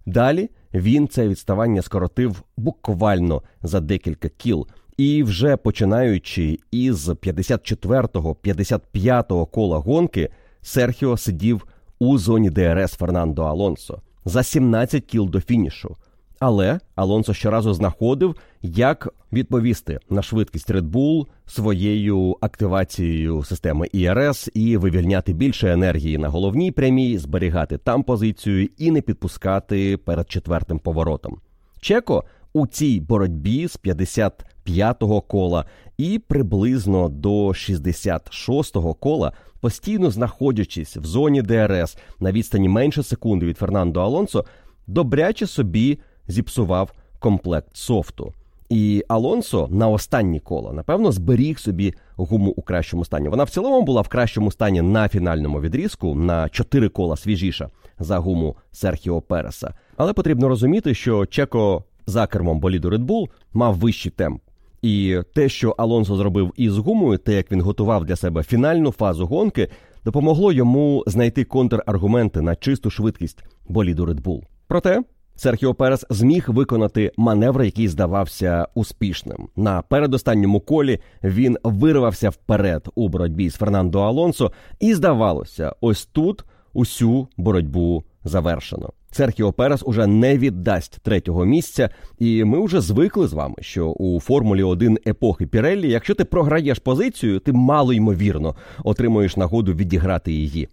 [0.06, 4.68] Далі він це відставання скоротив буквально за декілька кіл.
[4.98, 10.30] І вже починаючи із 54-го, 55-го кола гонки,
[10.62, 11.68] Серхіо сидів
[12.00, 15.96] у зоні ДРС Фернандо Алонсо за 17 кіл до фінішу.
[16.40, 24.78] Але Алонсо щоразу знаходив, як відповісти на швидкість Red Bull своєю активацією системи ІРС і
[24.78, 31.38] вивільняти більше енергії на головній прямій, зберігати там позицію і не підпускати перед четвертим поворотом.
[31.82, 32.24] Чеко
[32.54, 35.66] у цій боротьбі з 55-го кола
[35.98, 43.58] і приблизно до 66-го кола, постійно знаходячись в зоні ДРС на відстані менше секунди від
[43.58, 44.46] Фернандо Алонсо,
[44.88, 48.34] добряче собі зіпсував комплект софту.
[48.70, 53.30] І Алонсо на останні коло, напевно, зберіг собі гуму у кращому стані.
[53.30, 58.18] Вона в цілому була в кращому стані на фінальному відрізку на 4 кола свіжіша за
[58.18, 59.74] гуму Серхіо Переса.
[59.98, 64.42] Але потрібно розуміти, що Чеко за кермом боліду Red Bull мав вищий темп.
[64.82, 69.26] І те, що Алонсо зробив із гумою, те, як він готував для себе фінальну фазу
[69.26, 69.68] гонки,
[70.06, 74.44] допомогло йому знайти контраргументи на чисту швидкість боліду Red Bull.
[74.68, 75.02] Проте
[75.40, 79.50] Серхіо Перес зміг виконати маневр, який здавався успішним.
[79.56, 86.44] На передостанньому колі він вирвався вперед у боротьбі з Фернандо Алонсо, і здавалося, ось тут
[86.74, 88.90] усю боротьбу завершено.
[89.12, 94.20] Серхіо Перес уже не віддасть третього місця, і ми вже звикли з вами, що у
[94.20, 100.70] Формулі 1 епохи Піреллі, якщо ти програєш позицію, ти мало ймовірно отримуєш нагоду відіграти її.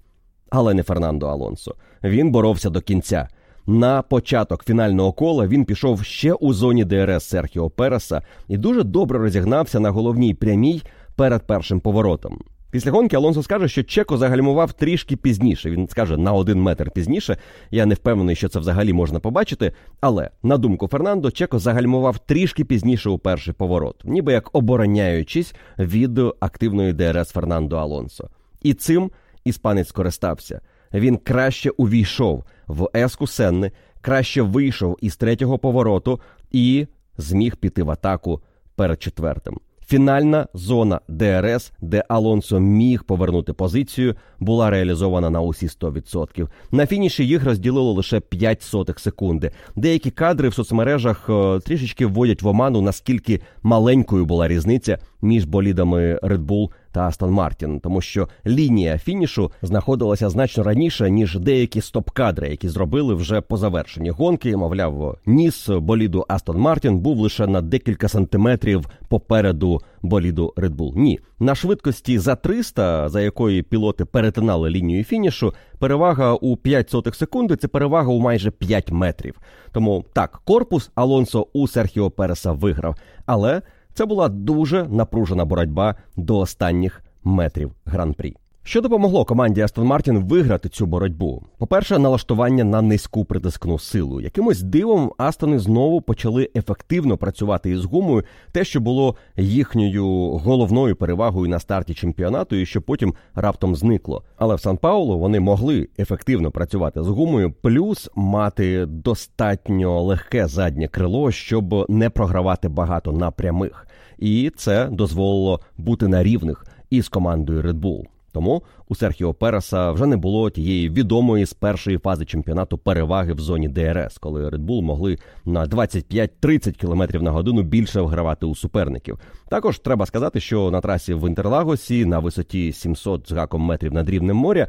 [0.51, 1.75] Але не Фернандо Алонсо.
[2.05, 3.29] Він боровся до кінця.
[3.69, 9.19] На початок фінального кола він пішов ще у зоні ДРС Серхіо Переса і дуже добре
[9.19, 10.83] розігнався на головній прямій
[11.17, 12.39] перед першим поворотом.
[12.71, 15.71] Після гонки Алонсо скаже, що Чеко загальмував трішки пізніше.
[15.71, 17.37] Він скаже на один метр пізніше.
[17.71, 19.73] Я не впевнений, що це взагалі можна побачити.
[20.01, 26.21] Але на думку Фернандо, Чеко загальмував трішки пізніше у перший поворот, ніби як обороняючись від
[26.41, 28.29] активної ДРС Фернандо Алонсо.
[28.63, 29.11] І цим
[29.45, 30.61] іспанець скористався.
[30.95, 36.21] Він краще увійшов в еску Сенни, краще вийшов із третього повороту
[36.51, 36.87] і
[37.19, 38.41] зміг піти в атаку
[38.77, 39.61] перед четвертим.
[39.89, 46.49] Фінальна зона ДРС, де Алонсо міг повернути позицію, була реалізована на усі 100%.
[46.73, 49.51] На фініші їх розділило лише 5 сотих секунди.
[49.77, 56.19] Деякі кадри в соцмережах е, трішечки вводять в оману, наскільки маленькою була різниця між болідами
[56.23, 62.51] Red Bull та Астон Мартін, тому що лінія фінішу знаходилася значно раніше ніж деякі стоп-кадри,
[62.51, 64.57] які зробили вже по завершенні гонки.
[64.57, 70.99] Мовляв, ніс боліду Астон Мартін був лише на декілька сантиметрів попереду боліду Red Bull.
[70.99, 77.15] Ні, на швидкості за 300, за якої пілоти перетинали лінію фінішу, перевага у 5 сотих
[77.15, 79.41] секунди це перевага у майже 5 метрів.
[79.73, 83.63] Тому так, корпус Алонсо у Серхіо Переса виграв, але
[83.97, 88.37] це була дуже напружена боротьба до останніх метрів гран-прі.
[88.67, 91.43] Що допомогло команді Астон Мартін виграти цю боротьбу?
[91.59, 94.21] По-перше, налаштування на низьку притискну силу.
[94.21, 101.49] Якимось дивом Астони знову почали ефективно працювати із гумою, те, що було їхньою головною перевагою
[101.49, 104.23] на старті чемпіонату, і що потім раптом зникло.
[104.37, 110.89] Але в Сан Паулу вони могли ефективно працювати з гумою, плюс мати достатньо легке заднє
[110.89, 113.86] крило, щоб не програвати багато на прямих.
[114.19, 118.05] І це дозволило бути на рівних із командою Red Bull.
[118.33, 123.41] Тому у Серхіо Переса вже не було тієї відомої з першої фази чемпіонату переваги в
[123.41, 129.19] зоні ДРС, коли Red Bull могли на 25-30 км на годину більше вгравати у суперників.
[129.49, 134.11] Також треба сказати, що на трасі в Інтерлагосі на висоті 700 з гаком метрів над
[134.11, 134.67] рівнем моря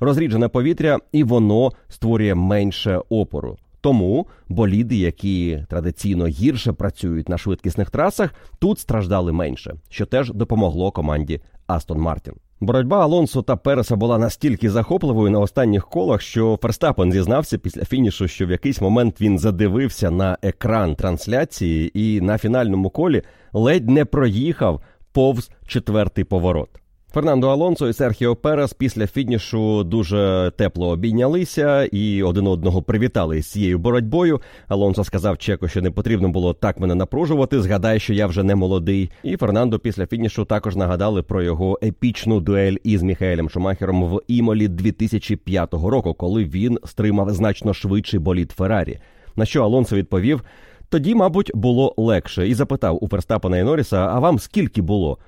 [0.00, 3.56] розріджене повітря, і воно створює менше опору.
[3.80, 10.90] Тому боліди, які традиційно гірше працюють на швидкісних трасах, тут страждали менше, що теж допомогло
[10.90, 12.34] команді Астон Мартін.
[12.62, 18.28] Боротьба Алонсо та Переса була настільки захопливою на останніх колах, що Ферстапен зізнався після фінішу,
[18.28, 23.22] що в якийсь момент він задивився на екран трансляції і на фінальному колі
[23.52, 24.80] ледь не проїхав
[25.12, 26.79] повз четвертий поворот.
[27.12, 33.46] Фернандо Алонсо і Серхіо Перес після фінішу дуже тепло обійнялися і один одного привітали з
[33.46, 34.40] цією боротьбою.
[34.68, 37.62] Алонсо сказав Чеко, що не потрібно було так мене напружувати.
[37.62, 39.10] Згадай, що я вже не молодий.
[39.22, 44.68] І Фернандо після фінішу також нагадали про його епічну дуель із Міхаелем Шумахером в Імолі
[44.68, 48.98] 2005 року, коли він стримав значно швидший боліт Феррарі.
[49.36, 50.42] На що Алонсо відповів:
[50.88, 55.18] тоді, мабуть, було легше, і запитав у Ферстапена і Норріса, А вам скільки було?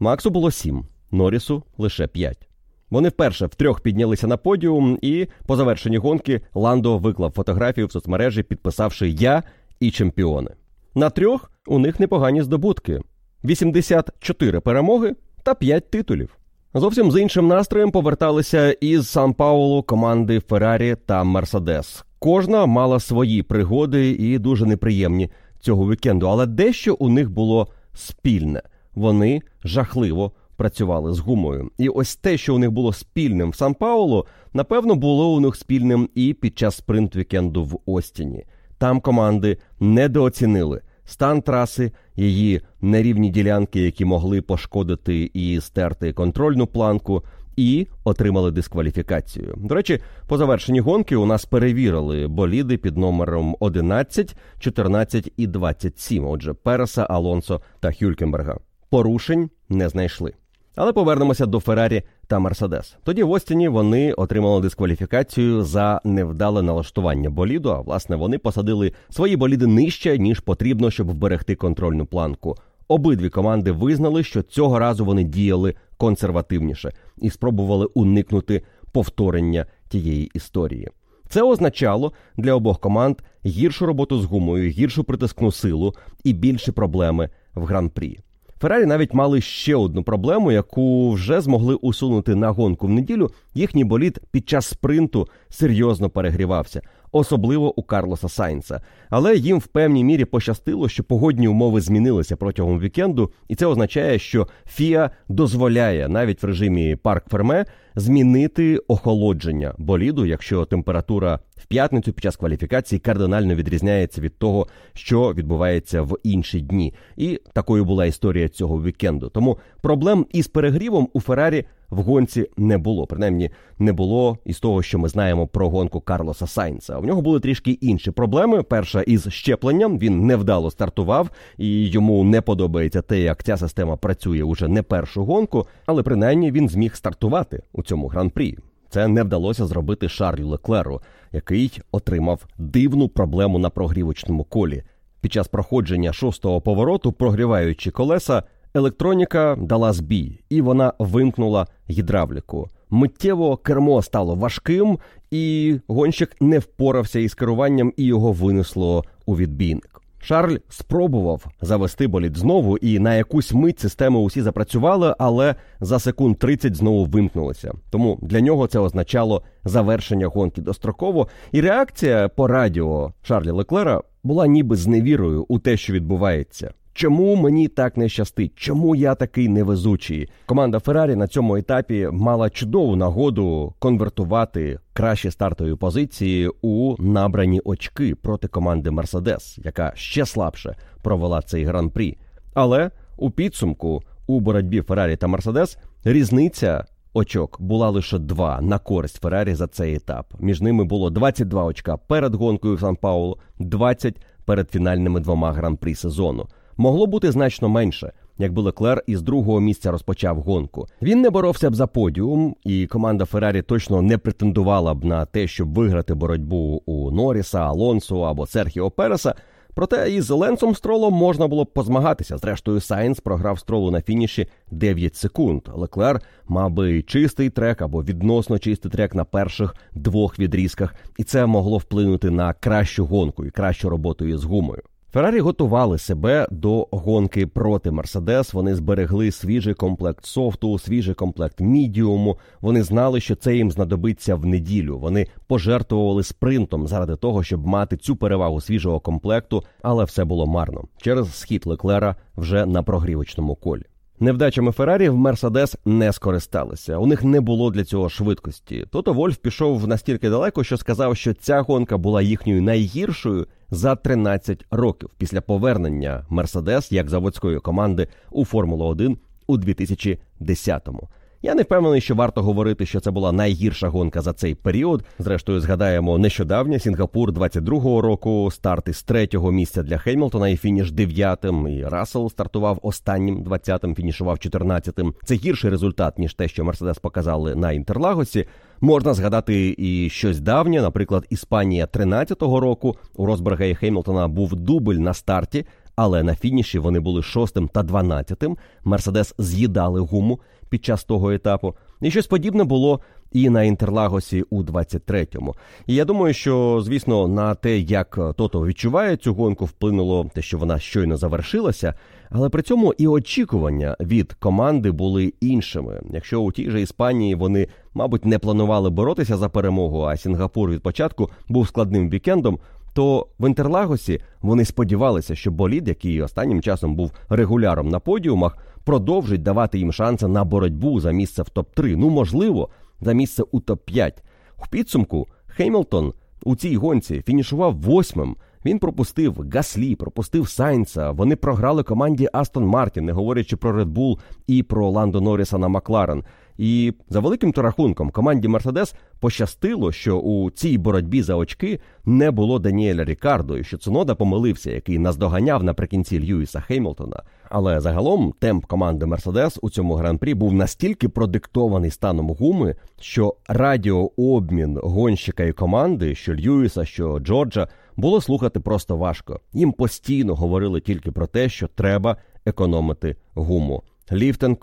[0.00, 0.84] Максу було сім.
[1.10, 2.48] Норрісу лише 5.
[2.90, 8.42] Вони вперше втрьох піднялися на подіум, і по завершенні гонки Ландо виклав фотографію в соцмережі,
[8.42, 9.42] підписавши Я
[9.80, 10.50] і чемпіони.
[10.94, 13.00] На трьох у них непогані здобутки:
[13.44, 16.38] 84 перемоги та 5 титулів.
[16.74, 22.04] Зовсім з іншим настроєм поверталися із Сан Паулу команди Феррарі та Мерседес.
[22.18, 25.30] Кожна мала свої пригоди і дуже неприємні
[25.60, 28.62] цього вікенду, але дещо у них було спільне.
[28.94, 31.70] Вони жахливо працювали з гумою.
[31.78, 35.56] І ось те, що у них було спільним в Сан Паулу, напевно, було у них
[35.56, 38.44] спільним і під час спринт вікенду в Остіні.
[38.78, 47.22] Там команди недооцінили стан траси, її нерівні ділянки, які могли пошкодити і стерти контрольну планку.
[47.56, 49.54] І отримали дискваліфікацію.
[49.56, 56.26] До речі, по завершенні гонки у нас перевірили боліди під номером 11, 14 і 27.
[56.26, 58.58] Отже, Переса, Алонсо та Хюлькенберга.
[58.90, 60.32] Порушень не знайшли.
[60.80, 62.96] Але повернемося до Феррарі та Мерседес.
[63.04, 67.70] Тоді в Остіні вони отримали дискваліфікацію за невдале налаштування боліду.
[67.70, 72.56] А власне вони посадили свої боліди нижче ніж потрібно, щоб вберегти контрольну планку.
[72.88, 78.62] Обидві команди визнали, що цього разу вони діяли консервативніше і спробували уникнути
[78.92, 80.88] повторення тієї історії.
[81.28, 83.16] Це означало для обох команд
[83.46, 88.18] гіршу роботу з гумою, гіршу притискну силу і більші проблеми в гран-прі.
[88.60, 93.30] Феррарі навіть мали ще одну проблему, яку вже змогли усунути на гонку в неділю.
[93.54, 96.82] Їхній болід під час спринту серйозно перегрівався,
[97.12, 98.80] особливо у Карлоса Сайнца.
[99.10, 104.18] Але їм в певній мірі пощастило, що погодні умови змінилися протягом вікенду, і це означає,
[104.18, 107.64] що Фіа дозволяє навіть в режимі парк Ферме
[107.96, 115.34] змінити охолодження боліду, якщо температура в п'ятницю під час кваліфікації кардинально відрізняється від того, що
[115.34, 116.94] відбувається в інші дні.
[117.16, 119.28] І такою була історія цього вікенду.
[119.28, 123.06] Тому проблем із перегрівом у Феррарі в гонці не було.
[123.06, 126.98] Принаймні не було із того, що ми знаємо про гонку Карлоса Сайнца.
[126.98, 128.62] У нього були трішки інші проблеми.
[128.62, 134.42] Перша із щепленням він невдало стартував, і йому не подобається те, як ця система працює
[134.42, 138.58] уже не першу гонку, але принаймні він зміг стартувати у цьому гран-прі.
[138.90, 141.00] Це не вдалося зробити Шарлю Леклеру,
[141.32, 144.82] який отримав дивну проблему на прогрівочному колі.
[145.20, 148.42] Під час проходження шостого повороту, прогріваючи колеса,
[148.74, 152.68] електроніка дала збій, і вона вимкнула гідравліку.
[152.90, 154.98] Миттєво кермо стало важким,
[155.30, 159.98] і гонщик не впорався із керуванням і його винесло у відбійник.
[160.20, 166.38] Шарль спробував завести болід знову, і на якусь мить системи усі запрацювали, але за секунд
[166.38, 167.72] 30 знову вимкнулися.
[167.90, 171.28] Тому для нього це означало завершення гонки достроково.
[171.52, 176.72] І реакція по радіо Шарлі Леклера була ніби з невірою у те, що відбувається.
[176.98, 178.52] Чому мені так не щастить?
[178.54, 180.28] Чому я такий невезучий?
[180.46, 188.14] Команда Феррарі на цьому етапі мала чудову нагоду конвертувати кращі стартові позиції у набрані очки
[188.14, 192.18] проти команди Мерседес, яка ще слабше провела цей гран-прі.
[192.54, 196.84] Але у підсумку у боротьбі Феррарі та Мерседес різниця.
[197.14, 200.34] Очок була лише два на користь Феррарі за цей етап.
[200.38, 205.94] Між ними було 22 очка перед гонкою в Сан Паулу, 20 перед фінальними двома гран-прі
[205.94, 206.46] сезону
[206.78, 210.86] могло бути значно менше, якби Леклер із другого місця розпочав гонку.
[211.02, 215.46] Він не боровся б за подіум, і команда Феррарі точно не претендувала б на те,
[215.46, 219.34] щоб виграти боротьбу у Норріса, Алонсо або Серхіо Переса.
[219.74, 222.38] Проте із Ленсом Стролом можна було б позмагатися.
[222.38, 225.62] Зрештою, Сайнс програв стролу на фініші 9 секунд.
[225.74, 231.46] Леклер мав би чистий трек або відносно чистий трек на перших двох відрізках, і це
[231.46, 234.82] могло вплинути на кращу гонку і кращу роботу із гумою.
[235.12, 238.54] Феррарі готували себе до гонки проти Мерседес.
[238.54, 242.38] Вони зберегли свіжий комплект софту, свіжий комплект мідіуму.
[242.60, 244.98] Вони знали, що це їм знадобиться в неділю.
[244.98, 250.84] Вони пожертвували спринтом заради того, щоб мати цю перевагу свіжого комплекту, але все було марно
[250.96, 253.82] через схід Леклера вже на прогрівочному колі.
[254.20, 256.98] Невдачами Феррарі в Мерседес не скористалися.
[256.98, 258.86] У них не було для цього швидкості.
[258.90, 264.66] Тото Вольф пішов настільки далеко, що сказав, що ця гонка була їхньою найгіршою за 13
[264.70, 271.08] років після повернення Мерседес як заводської команди у Формулу 1 у 2010-му.
[271.42, 275.04] Я не впевнений, що варто говорити, що це була найгірша гонка за цей період.
[275.18, 281.68] Зрештою, згадаємо нещодавнє Сінгапур 22-го року, старт із третього місця для Хеймлтона і фініш дев'ятим.
[281.68, 285.14] І Рассел стартував останнім 20-тим, фінішував 14-тим.
[285.24, 288.46] Це гірший результат ніж те, що Мерседес показали на Інтерлагосі.
[288.80, 292.96] Можна згадати і щось давнє, наприклад, Іспанія 13-го року.
[293.16, 295.64] У Росберга і Хеймлтона був дубль на старті.
[296.00, 298.56] Але на фініші вони були шостим та дванадцятим.
[298.84, 301.74] Мерседес з'їдали гуму під час того етапу.
[302.00, 303.00] І щось подібне було
[303.32, 305.54] і на Інтерлагосі у 23-му.
[305.86, 310.58] І я думаю, що звісно на те, як тото відчуває цю гонку, вплинуло те, що
[310.58, 311.94] вона щойно завершилася.
[312.30, 316.02] Але при цьому і очікування від команди були іншими.
[316.10, 320.82] Якщо у тій же Іспанії вони, мабуть, не планували боротися за перемогу, а Сінгапур від
[320.82, 322.58] початку був складним вікендом.
[322.94, 328.58] То в Інтерлагосі вони сподівалися, що болід, який останнім часом був регуляром на подіумах,
[328.88, 331.96] продовжить давати їм шанси на боротьбу за місце в топ-3.
[331.96, 332.68] Ну, можливо,
[333.00, 334.12] за місце у топ-5.
[334.56, 336.12] В підсумку Хеймлтон
[336.42, 338.36] у цій гонці фінішував восьмим.
[338.64, 341.10] Він пропустив Гаслі, пропустив Сайнца.
[341.10, 345.68] Вони програли команді Астон Мартін, не говорячи про Red Bull і про Ландо Норріса на
[345.68, 346.24] Макларен.
[346.58, 352.30] І за великим то рахунком команді Мерседес пощастило, що у цій боротьбі за очки не
[352.30, 357.22] було Даніеля Рікардо, і що Цунода помилився, який наздоганяв наприкінці Льюіса Хеймлтона.
[357.50, 364.78] Але загалом темп команди Мерседес у цьому гран-прі був настільки продиктований станом гуми, що радіообмін
[364.82, 369.40] гонщика і команди, що Льюіса, що Джорджа, було слухати просто важко.
[369.52, 373.82] Їм постійно говорили тільки про те, що треба економити гуму.
[374.10, 374.56] Lift and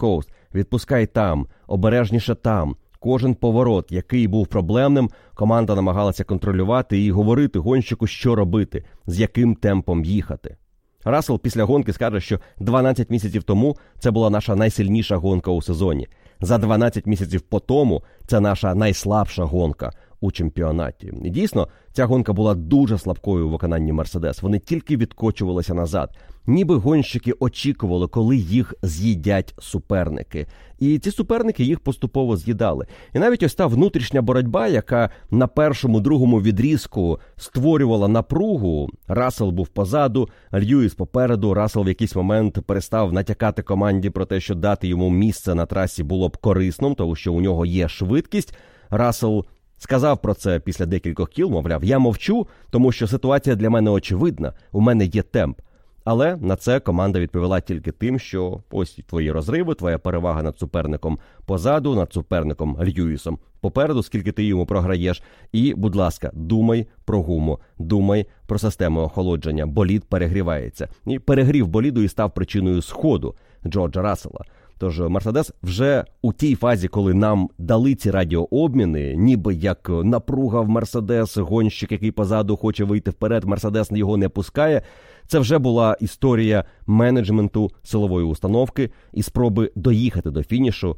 [0.55, 2.75] відпускай там, обережніше там.
[2.99, 9.55] Кожен поворот, який був проблемним, команда намагалася контролювати і говорити гонщику, що робити, з яким
[9.55, 10.57] темпом їхати.
[11.03, 16.07] Рассел після гонки скаже, що 12 місяців тому це була наша найсильніша гонка у сезоні.
[16.41, 19.91] За 12 місяців по тому це наша найслабша гонка
[20.21, 21.13] у чемпіонаті.
[21.23, 24.41] І дійсно, ця гонка була дуже слабкою у виконанні Мерседес.
[24.41, 26.17] Вони тільки відкочувалися назад
[26.47, 30.47] ніби гонщики очікували, коли їх з'їдять суперники.
[30.79, 32.85] І ці суперники їх поступово з'їдали.
[33.13, 38.89] І навіть ось та внутрішня боротьба, яка на першому другому відрізку створювала напругу.
[39.07, 41.53] Расел був позаду, Льюіс попереду.
[41.53, 46.03] Расел в якийсь момент перестав натякати команді про те, що дати йому місце на трасі
[46.03, 48.55] було б корисним, тому що у нього є швидкість.
[48.89, 49.45] Расел
[49.77, 54.53] сказав про це після декількох кіл, мовляв, я мовчу, тому що ситуація для мене очевидна.
[54.71, 55.59] У мене є темп.
[56.05, 61.19] Але на це команда відповіла тільки тим, що ось твої розриви, твоя перевага над суперником
[61.45, 65.23] позаду, над суперником Льюісом попереду, скільки ти йому програєш.
[65.51, 69.65] І, будь ласка, думай про гуму, думай про систему охолодження.
[69.65, 70.87] Болід перегрівається.
[71.05, 73.35] І перегрів боліду і став причиною сходу
[73.67, 74.45] Джорджа Рассела.
[74.77, 80.69] Тож Мерседес вже у тій фазі, коли нам дали ці радіообміни, ніби як напруга в
[80.69, 84.81] Мерседес, гонщик, який позаду хоче вийти вперед, Мерседес його не пускає.
[85.27, 90.97] Це вже була історія менеджменту силової установки і спроби доїхати до фінішу.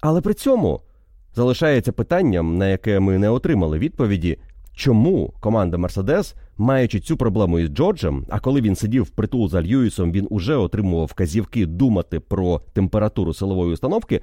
[0.00, 0.80] Але при цьому
[1.34, 4.38] залишається питанням, на яке ми не отримали відповіді,
[4.74, 9.62] чому команда Мерседес, маючи цю проблему із Джорджем, а коли він сидів в притул за
[9.62, 14.20] Льюісом, він уже отримував вказівки думати про температуру силової установки.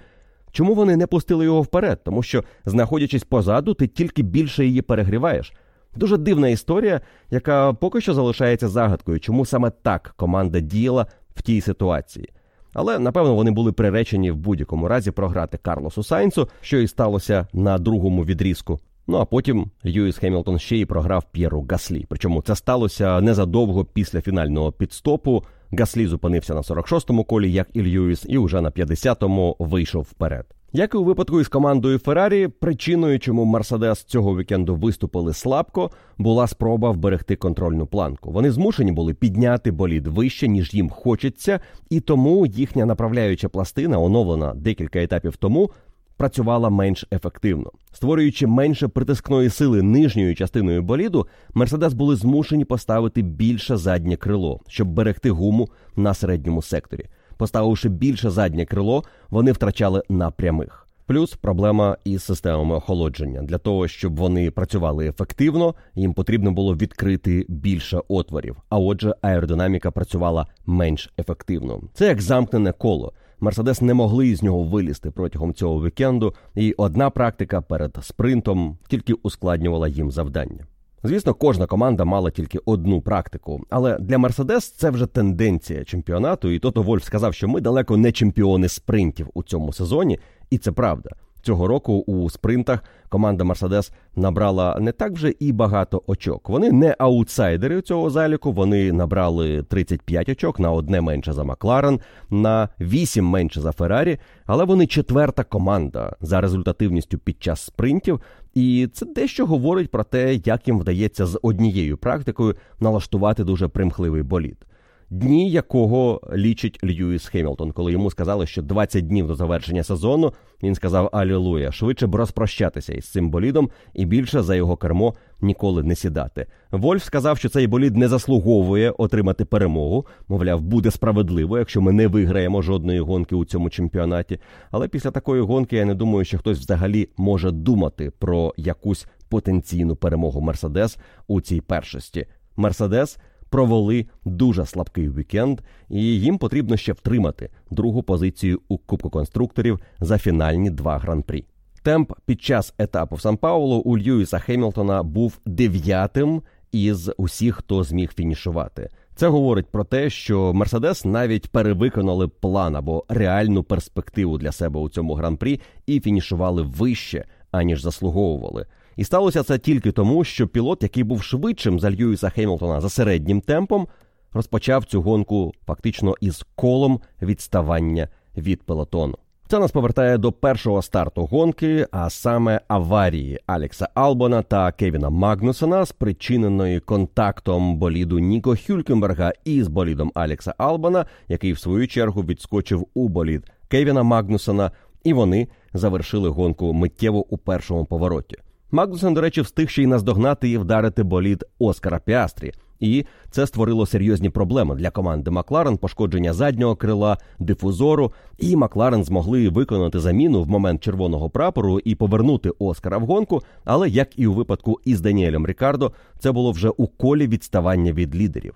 [0.51, 2.01] Чому вони не пустили його вперед?
[2.03, 5.53] Тому що, знаходячись позаду, ти тільки більше її перегріваєш.
[5.95, 11.61] Дуже дивна історія, яка поки що залишається загадкою, чому саме так команда діяла в тій
[11.61, 12.29] ситуації.
[12.73, 17.77] Але напевно вони були приречені в будь-якому разі програти Карлосу Сайнцу, що і сталося на
[17.77, 18.79] другому відрізку.
[19.11, 22.05] Ну а потім Льюіс Хемілтон ще й програв П'єру Гаслі.
[22.09, 25.43] Причому це сталося незадовго після фінального підстопу.
[25.71, 30.45] Гаслі зупинився на 46-му колі, як і Льюіс, і вже на 50-му вийшов вперед.
[30.73, 36.47] Як і у випадку із командою Феррарі, причиною, чому Мерседес цього вікенду виступили слабко, була
[36.47, 38.31] спроба вберегти контрольну планку.
[38.31, 44.53] Вони змушені були підняти болід вище, ніж їм хочеться, і тому їхня направляюча пластина, оновлена
[44.53, 45.71] декілька етапів тому,
[46.19, 47.71] працювала менш ефективно.
[47.91, 54.87] Створюючи менше притискної сили нижньою частиною боліду, Мерседес були змушені поставити більше заднє крило, щоб
[54.87, 57.05] берегти гуму на середньому секторі.
[57.37, 60.85] Поставивши більше заднє крило, вони втрачали на прямих.
[61.05, 63.41] Плюс проблема із системами охолодження.
[63.41, 68.57] Для того, щоб вони працювали ефективно, їм потрібно було відкрити більше отворів.
[68.69, 71.81] А отже, аеродинаміка працювала менш ефективно.
[71.93, 73.13] Це як замкнене коло.
[73.39, 79.13] Мерседес не могли з нього вилізти протягом цього вікенду, і одна практика перед спринтом тільки
[79.13, 80.65] ускладнювала їм завдання.
[81.03, 86.49] Звісно, кожна команда мала тільки одну практику, але для Мерседес це вже тенденція чемпіонату.
[86.49, 90.19] І Тото Вольф сказав, що ми далеко не чемпіони спринтів у цьому сезоні,
[90.49, 91.09] і це правда.
[91.41, 96.49] Цього року у спринтах команда Мерседес набрала не так вже і багато очок.
[96.49, 98.51] Вони не аутсайдери цього заліку.
[98.51, 104.65] Вони набрали 35 очок на одне менше за Макларен, на 8 менше за Феррарі, але
[104.65, 108.21] вони четверта команда за результативністю під час спринтів.
[108.53, 114.23] І це дещо говорить про те, як їм вдається з однією практикою налаштувати дуже примхливий
[114.23, 114.65] болід
[115.09, 120.33] дні якого лічить Льюіс Хемілтон, коли йому сказали, що 20 днів до завершення сезону
[120.63, 125.83] він сказав Алілуя, швидше б розпрощатися із цим болідом і більше за його кермо ніколи
[125.83, 126.45] не сідати.
[126.71, 130.05] Вольф сказав, що цей болід не заслуговує отримати перемогу.
[130.27, 134.39] Мовляв, буде справедливо, якщо ми не виграємо жодної гонки у цьому чемпіонаті.
[134.71, 139.95] Але після такої гонки я не думаю, що хтось взагалі може думати про якусь потенційну
[139.95, 140.97] перемогу Мерседес
[141.27, 142.25] у цій першості.
[142.55, 143.17] Мерседес
[143.49, 150.17] провели дуже слабкий вікенд, і їм потрібно ще втримати другу позицію у Кубку конструкторів за
[150.17, 151.45] фінальні два гран-прі.
[151.83, 156.41] Темп під час етапу в Сан Паулу у Льюіса Хемілтона був дев'ятим
[156.71, 158.89] із усіх, хто зміг фінішувати.
[159.15, 164.89] Це говорить про те, що Мерседес навіть перевиконали план або реальну перспективу для себе у
[164.89, 168.65] цьому гран-прі і фінішували вище, аніж заслуговували.
[168.99, 173.41] І сталося це тільки тому, що пілот, який був швидшим за Льюіса Хеймлтона за середнім
[173.41, 173.87] темпом,
[174.33, 179.17] розпочав цю гонку фактично із колом відставання від пелотону.
[179.47, 185.85] Це нас повертає до першого старту гонки, а саме аварії Алекса Албона та Кевіна Магнусона,
[185.85, 193.09] спричиненої контактом боліду Ніко Хюлькенберга із болідом Алекса Албона, який в свою чергу відскочив у
[193.09, 194.71] болід Кевіна Магнусона,
[195.03, 198.37] і вони завершили гонку миттєво у першому повороті.
[198.71, 202.53] Магнусен, до речі, встиг ще й наздогнати і вдарити болід Оскара Піастрі.
[202.79, 208.11] І це створило серйозні проблеми для команди Макларен, пошкодження заднього крила, дифузору.
[208.37, 213.41] І Макларен змогли виконати заміну в момент червоного прапору і повернути Оскара в гонку.
[213.65, 218.15] Але як і у випадку із Даніелем Рікардо, це було вже у колі відставання від
[218.15, 218.55] лідерів.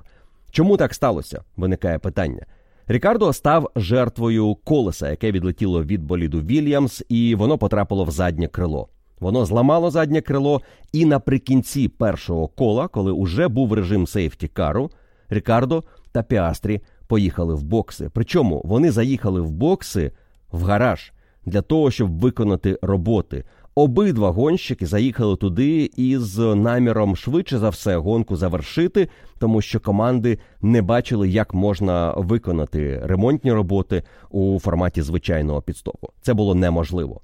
[0.51, 1.43] Чому так сталося?
[1.57, 2.45] Виникає питання.
[2.87, 8.87] Рікардо став жертвою колеса, яке відлетіло від боліду Вільямс, і воно потрапило в заднє крило.
[9.23, 10.61] Воно зламало заднє крило,
[10.93, 14.91] і наприкінці першого кола, коли уже був режим сейфті кару,
[15.29, 18.09] Рікардо та Піастрі поїхали в бокси.
[18.13, 20.11] Причому вони заїхали в бокси
[20.51, 21.13] в гараж
[21.45, 23.43] для того, щоб виконати роботи.
[23.75, 29.07] Обидва гонщики заїхали туди із наміром швидше за все гонку завершити,
[29.39, 36.09] тому що команди не бачили, як можна виконати ремонтні роботи у форматі звичайного підстопу.
[36.21, 37.21] Це було неможливо.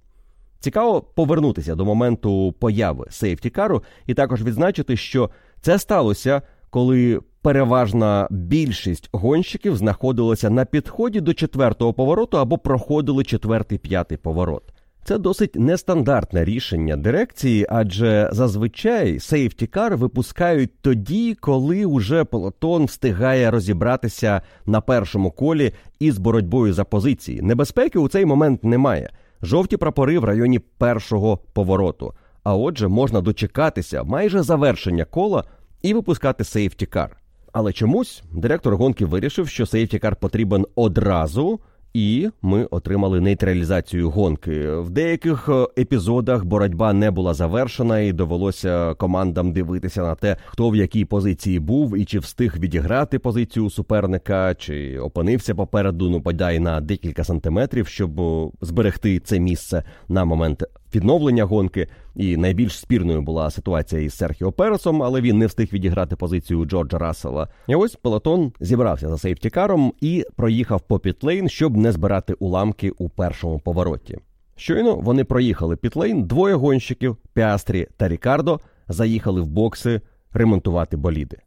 [0.60, 5.30] Цікаво повернутися до моменту появи сейфтікару і також відзначити, що
[5.62, 13.78] це сталося, коли переважна більшість гонщиків знаходилася на підході до четвертого повороту або проходили четвертий
[13.78, 14.64] п'ятий поворот.
[15.04, 24.42] Це досить нестандартне рішення дирекції, адже зазвичай сейфтікар випускають тоді, коли уже пелотон встигає розібратися
[24.66, 27.42] на першому колі із боротьбою за позиції.
[27.42, 29.10] Небезпеки у цей момент немає
[29.42, 32.14] жовті прапори в районі першого повороту.
[32.44, 35.44] А отже, можна дочекатися майже завершення кола
[35.82, 37.18] і випускати сейфтікар.
[37.54, 41.60] Але чомусь директор гонки вирішив, що сейфтікар потрібен одразу,
[41.94, 44.72] і ми отримали нейтралізацію гонки.
[44.72, 50.70] В деяких е, епізодах боротьба не була завершена, і довелося командам дивитися на те, хто
[50.70, 56.60] в якій позиції був і чи встиг відіграти позицію суперника, чи опинився попереду, ну подай
[56.60, 60.64] на декілька сантиметрів, щоб е, зберегти це місце на момент
[60.96, 61.88] відновлення гонки.
[62.16, 66.98] І найбільш спірною була ситуація із Серхіо Пересом, але він не встиг відіграти позицію Джорджа
[66.98, 67.48] Рассела.
[67.68, 73.10] І ось пелотон зібрався за сейфтікаром і проїхав по пітлейн, щоб не збирати уламки у
[73.10, 74.18] першому повороті.
[74.56, 80.02] Щойно вони проїхали пітлейн, двоє гонщиків Піастрі та Рікардо заїхали в бокси
[80.34, 81.38] ремонтувати боліди.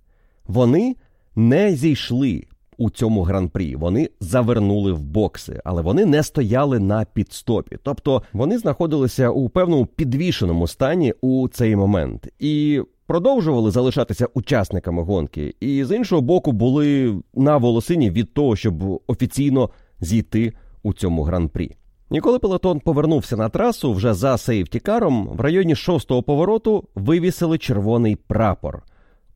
[0.47, 0.97] Вони
[1.37, 2.45] не зійшли
[2.79, 3.77] у цьому гран-прі.
[3.77, 7.77] Вони завернули в бокси, але вони не стояли на підстопі.
[7.83, 15.55] Тобто вони знаходилися у певному підвішеному стані у цей момент і продовжували залишатися учасниками гонки.
[15.61, 19.71] І з іншого боку, були на волосині від того, щоб офіційно
[20.01, 20.53] зійти
[20.83, 21.77] у цьому гран-прі.
[22.11, 28.17] І коли пелотон повернувся на трасу вже за сейфтікаром, в районі шостого повороту вивісили червоний
[28.17, 28.83] прапор.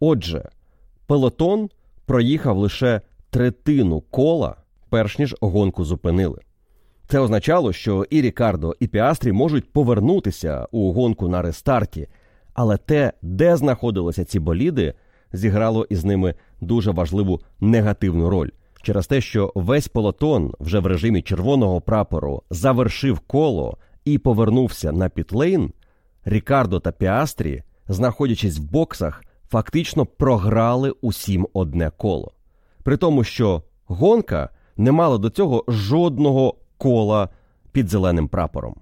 [0.00, 0.48] Отже,
[1.06, 1.68] пелотон
[2.06, 3.00] проїхав лише
[3.36, 4.56] третину кола,
[4.90, 6.40] перш ніж гонку зупинили.
[7.08, 12.08] Це означало, що і Рікардо, і Піастрі можуть повернутися у гонку на рестарті,
[12.54, 14.94] але те, де знаходилися ці боліди,
[15.32, 18.50] зіграло із ними дуже важливу негативну роль
[18.82, 25.08] через те, що весь полотон вже в режимі червоного прапору завершив коло і повернувся на
[25.08, 25.72] пітлейн,
[26.24, 32.35] Рікардо та Піастрі, знаходячись в боксах, фактично програли усім одне коло.
[32.86, 37.28] При тому, що гонка не мала до цього жодного кола
[37.72, 38.74] під зеленим прапором.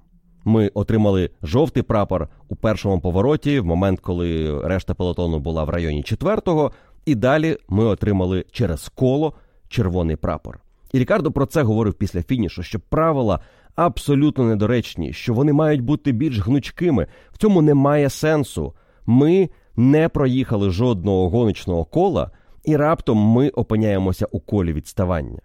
[0.44, 6.02] Ми отримали жовтий прапор у першому повороті, в момент, коли решта пелотону була в районі
[6.02, 6.72] четвертого,
[7.06, 9.34] і далі ми отримали через коло
[9.68, 10.60] червоний прапор.
[10.92, 13.40] І Рікардо про це говорив після фінішу, що правила
[13.74, 17.06] абсолютно недоречні, що вони мають бути більш гнучкими.
[17.32, 18.74] В цьому немає сенсу.
[19.06, 22.30] Ми не проїхали жодного гоночного кола,
[22.64, 25.40] і раптом ми опиняємося у колі відставання.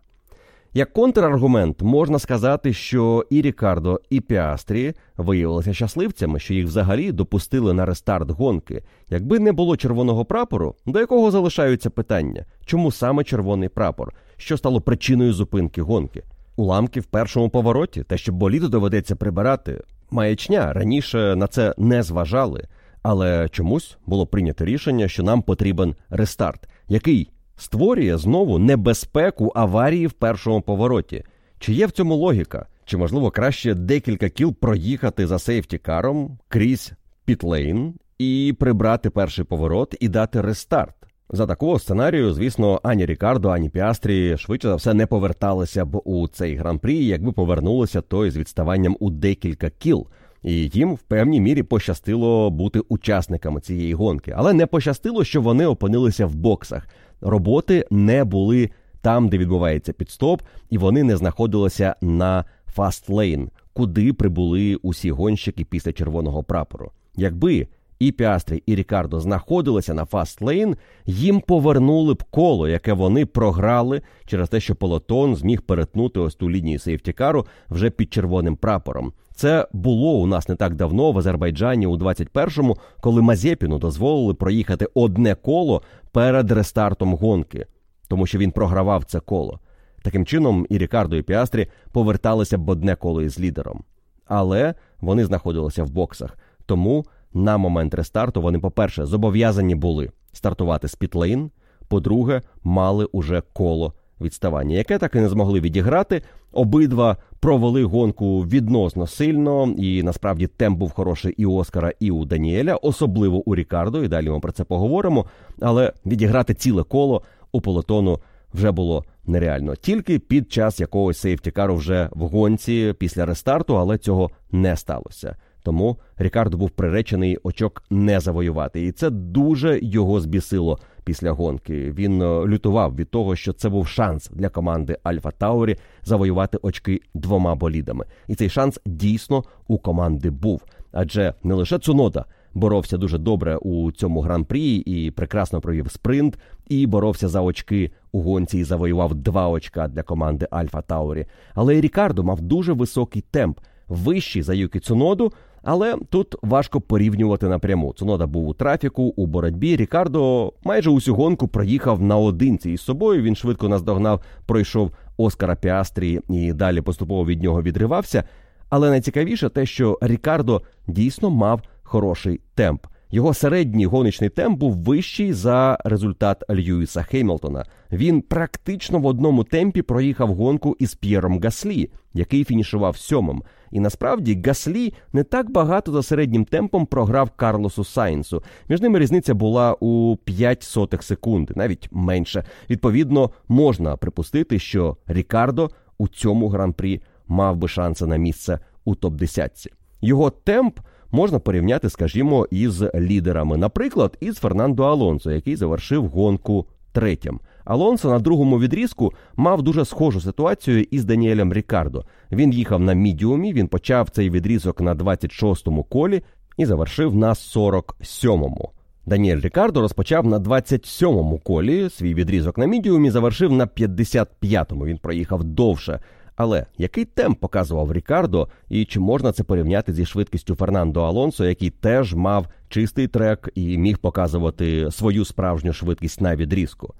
[0.73, 7.73] Як контраргумент можна сказати, що і Рікардо, і Піастрі виявилися щасливцями, що їх взагалі допустили
[7.73, 8.83] на рестарт гонки.
[9.09, 14.81] Якби не було червоного прапору, до якого залишаються питання, чому саме червоний прапор, що стало
[14.81, 16.23] причиною зупинки гонки?
[16.55, 22.67] Уламки в першому повороті, те, що боліду доведеться прибирати, маячня раніше на це не зважали,
[23.03, 30.11] але чомусь було прийнято рішення, що нам потрібен рестарт, який створює знову небезпеку аварії в
[30.11, 31.23] першому повороті.
[31.59, 32.65] Чи є в цьому логіка?
[32.85, 36.91] Чи можливо краще декілька кіл проїхати за сейфтікаром крізь
[37.25, 40.95] pit lane і прибрати перший поворот і дати рестарт?
[41.31, 46.27] За такого сценарію, звісно, ані Рікардо, ані Піастрі швидше за все не поверталися б у
[46.27, 50.07] цей гран-прі, якби повернулися то й з відставанням у декілька кіл.
[50.43, 55.65] І їм в певній мірі пощастило бути учасниками цієї гонки, але не пощастило, що вони
[55.65, 56.87] опинилися в боксах
[57.21, 58.69] роботи не були
[59.01, 65.65] там, де відбувається пітстоп, і вони не знаходилися на fast lane, куди прибули усі гонщики
[65.65, 66.91] після червоного прапору.
[67.15, 67.67] Якби
[67.99, 70.75] і Піастрі, і Рікардо знаходилися на fast lane,
[71.05, 76.49] їм повернули б коло, яке вони програли через те, що пелотон зміг перетнути ось ту
[76.49, 79.13] лінію safety car у вже під червоним прапором.
[79.39, 84.87] Це було у нас не так давно в Азербайджані у 21-му, коли Мазепіну дозволили проїхати
[84.93, 85.81] одне коло
[86.11, 87.65] перед рестартом гонки,
[88.07, 89.59] тому що він програвав це коло.
[90.01, 93.83] Таким чином, і Рікардо, і Піастрі поверталися б в одне коло із лідером.
[94.25, 96.37] Але вони знаходилися в боксах.
[96.65, 101.51] Тому на момент рестарту вони, по-перше, зобов'язані були стартувати з пітлейн,
[101.87, 106.21] по-друге, мали уже коло відставання, яке так і не змогли відіграти.
[106.51, 112.25] Обидва провели гонку відносно сильно, і насправді темп був хороший і у Оскара, і у
[112.25, 114.03] Даніеля, особливо у Рікардо.
[114.03, 115.25] І далі ми про це поговоримо.
[115.61, 118.19] Але відіграти ціле коло у полотону
[118.53, 119.75] вже було нереально.
[119.75, 125.35] Тільки під час якогось сейфтікару вже в гонці після рестарту, але цього не сталося.
[125.69, 131.91] Тому Рікардо був приречений очок не завоювати, і це дуже його збісило після гонки.
[131.91, 137.01] Він е, лютував від того, що це був шанс для команди Альфа Таурі завоювати очки
[137.13, 138.05] двома болідами.
[138.27, 140.61] І цей шанс дійсно у команди був.
[140.91, 146.39] Адже не лише Цунода боровся дуже добре у цьому гран-прі і прекрасно провів спринт,
[146.69, 151.25] і боровся за очки у гонці і завоював два очка для команди Альфа Таурі.
[151.53, 155.31] Але і Рікардо мав дуже високий темп, вищий за Юкі Цуноду.
[155.63, 157.93] Але тут важко порівнювати напряму.
[157.93, 159.75] Цунода був у трафіку, у боротьбі.
[159.75, 163.21] Рікардо майже усю гонку проїхав наодинці із собою.
[163.21, 168.23] Він швидко наздогнав, пройшов Оскара Піастрі і далі поступово від нього відривався.
[168.69, 172.85] Але найцікавіше те, що Рікардо дійсно мав хороший темп.
[173.11, 177.65] Його середній гоночний темп був вищий за результат Льюіса Хеймлтона.
[177.91, 183.43] Він практично в одному темпі проїхав гонку із П'єром Гаслі, який фінішував сьомим.
[183.71, 188.43] І насправді Гаслі не так багато за середнім темпом програв Карлосу Сайнсу.
[188.69, 192.43] Між ними різниця була у 5 сотих секунди, навіть менше.
[192.69, 199.13] Відповідно, можна припустити, що Рікардо у цьому гран-прі мав би шанси на місце у топ
[199.13, 199.67] 10
[200.01, 200.79] Його темп
[201.11, 207.39] можна порівняти, скажімо, із лідерами, наприклад, із Фернандо Алонсо, який завершив гонку третім.
[207.65, 212.05] Алонсо на другому відрізку мав дуже схожу ситуацію із Даніелем Рікардо.
[212.31, 216.21] Він їхав на мідіумі, він почав цей відрізок на 26-му колі
[216.57, 218.71] і завершив на 47-му.
[219.05, 224.85] Даніель Рікардо розпочав на 27-му колі свій відрізок на мідіумі, завершив на 55-му.
[224.85, 225.99] Він проїхав довше.
[226.39, 231.69] Але який темп показував Рікардо, і чи можна це порівняти зі швидкістю Фернандо Алонсо, який
[231.69, 236.93] теж мав чистий трек і міг показувати свою справжню швидкість на відрізку?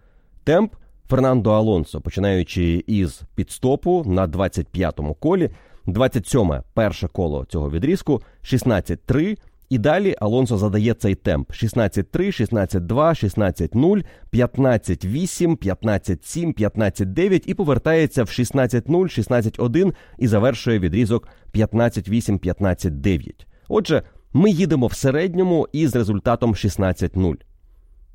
[0.44, 0.74] Темп
[1.10, 5.50] Фернандо Алонсо, починаючи із підстопу на 25-му колі,
[5.88, 9.38] 27-ме перше коло цього відрізку, 16-3,
[9.70, 18.28] і далі Алонсо задає цей темп: 16-3, 16-2, 16-0, 15-8, 15-7, 15-9 і повертається в
[18.28, 23.32] 16-0, 16-1 і завершує відрізок 15-8, 15-9.
[23.68, 24.04] Отже,
[24.34, 27.36] ми їдемо в середньому із результатом 16-0.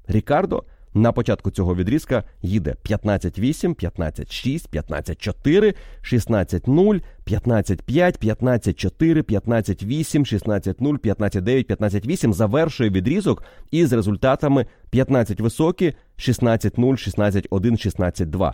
[0.07, 0.65] Рікардо
[0.95, 12.33] на початку цього відрізка їде 15-8, 15-6, 15-4, 16-0, 15-5, 15-4, 15-8, 16-0, 15-9, 15-8
[12.33, 18.53] завершує відрізок із результатами 15 високі, 16-0, 16-1, 16-2.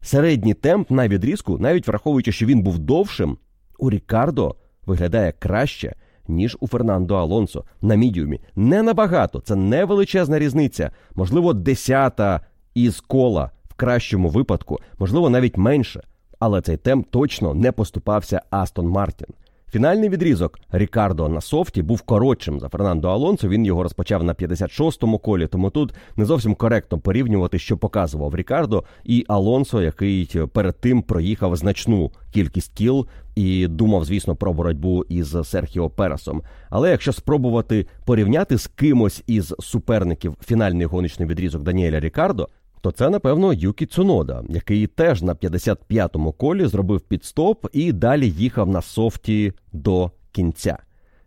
[0.00, 3.38] Середній темп на відрізку, навіть враховуючи, що він був довшим,
[3.78, 4.56] у Рікардо
[4.86, 5.94] виглядає краще
[6.28, 8.40] ніж у Фернандо Алонсо на мідіумі.
[8.56, 10.90] Не набагато, це не величезна різниця.
[11.14, 12.40] Можливо, десята
[12.74, 16.02] із кола в кращому випадку, можливо, навіть менше.
[16.38, 19.28] Але цей темп точно не поступався Астон Мартін.
[19.74, 23.48] Фінальний відрізок Рікардо на софті був коротшим за Фернандо Алонсо.
[23.48, 28.84] Він його розпочав на 56-му колі, тому тут не зовсім коректно порівнювати, що показував Рікардо
[29.04, 33.06] і Алонсо, який перед тим проїхав значну кількість кіл
[33.36, 36.42] і думав, звісно, про боротьбу із Серхіо Пересом.
[36.70, 42.48] Але якщо спробувати порівняти з кимось із суперників фінальний гоночний відрізок Даніеля Рікардо,
[42.84, 48.68] то це, напевно, Юкі Цунода, який теж на 55-му колі зробив підстоп і далі їхав
[48.68, 50.78] на софті до кінця.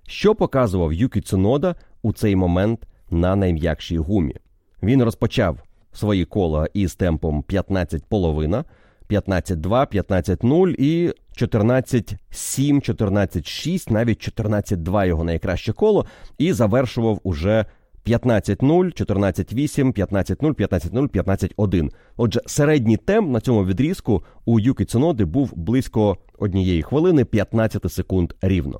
[0.08, 4.36] Що показував Юкі Цунода у цей момент на найм'якшій гумі?
[4.84, 8.64] Він розпочав свої кола із темпом 15,5,
[9.10, 16.06] 15-2, 15-0 і 14-7, 14-6, навіть 14-2 його найкраще коло,
[16.38, 17.66] і завершував уже
[18.08, 21.90] 15-0, 14-8, 15-0, 15-0, 15-1.
[22.18, 28.34] Отже, середній темп на цьому відрізку у Юкі Цуноди був близько однієї хвилини 15 секунд
[28.42, 28.80] рівно.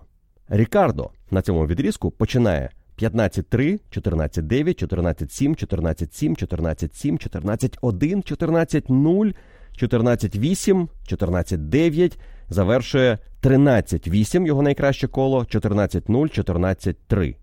[0.50, 2.70] Рікардо на цьому відрізку починає
[3.02, 9.36] 15-3, 14-9, 14-7, 14-7, 14-7, 14-1, 14-0,
[9.82, 12.18] 14-8, 14-9,
[12.50, 17.36] завершує 13-8 його найкраще коло, 14-0, 14-3.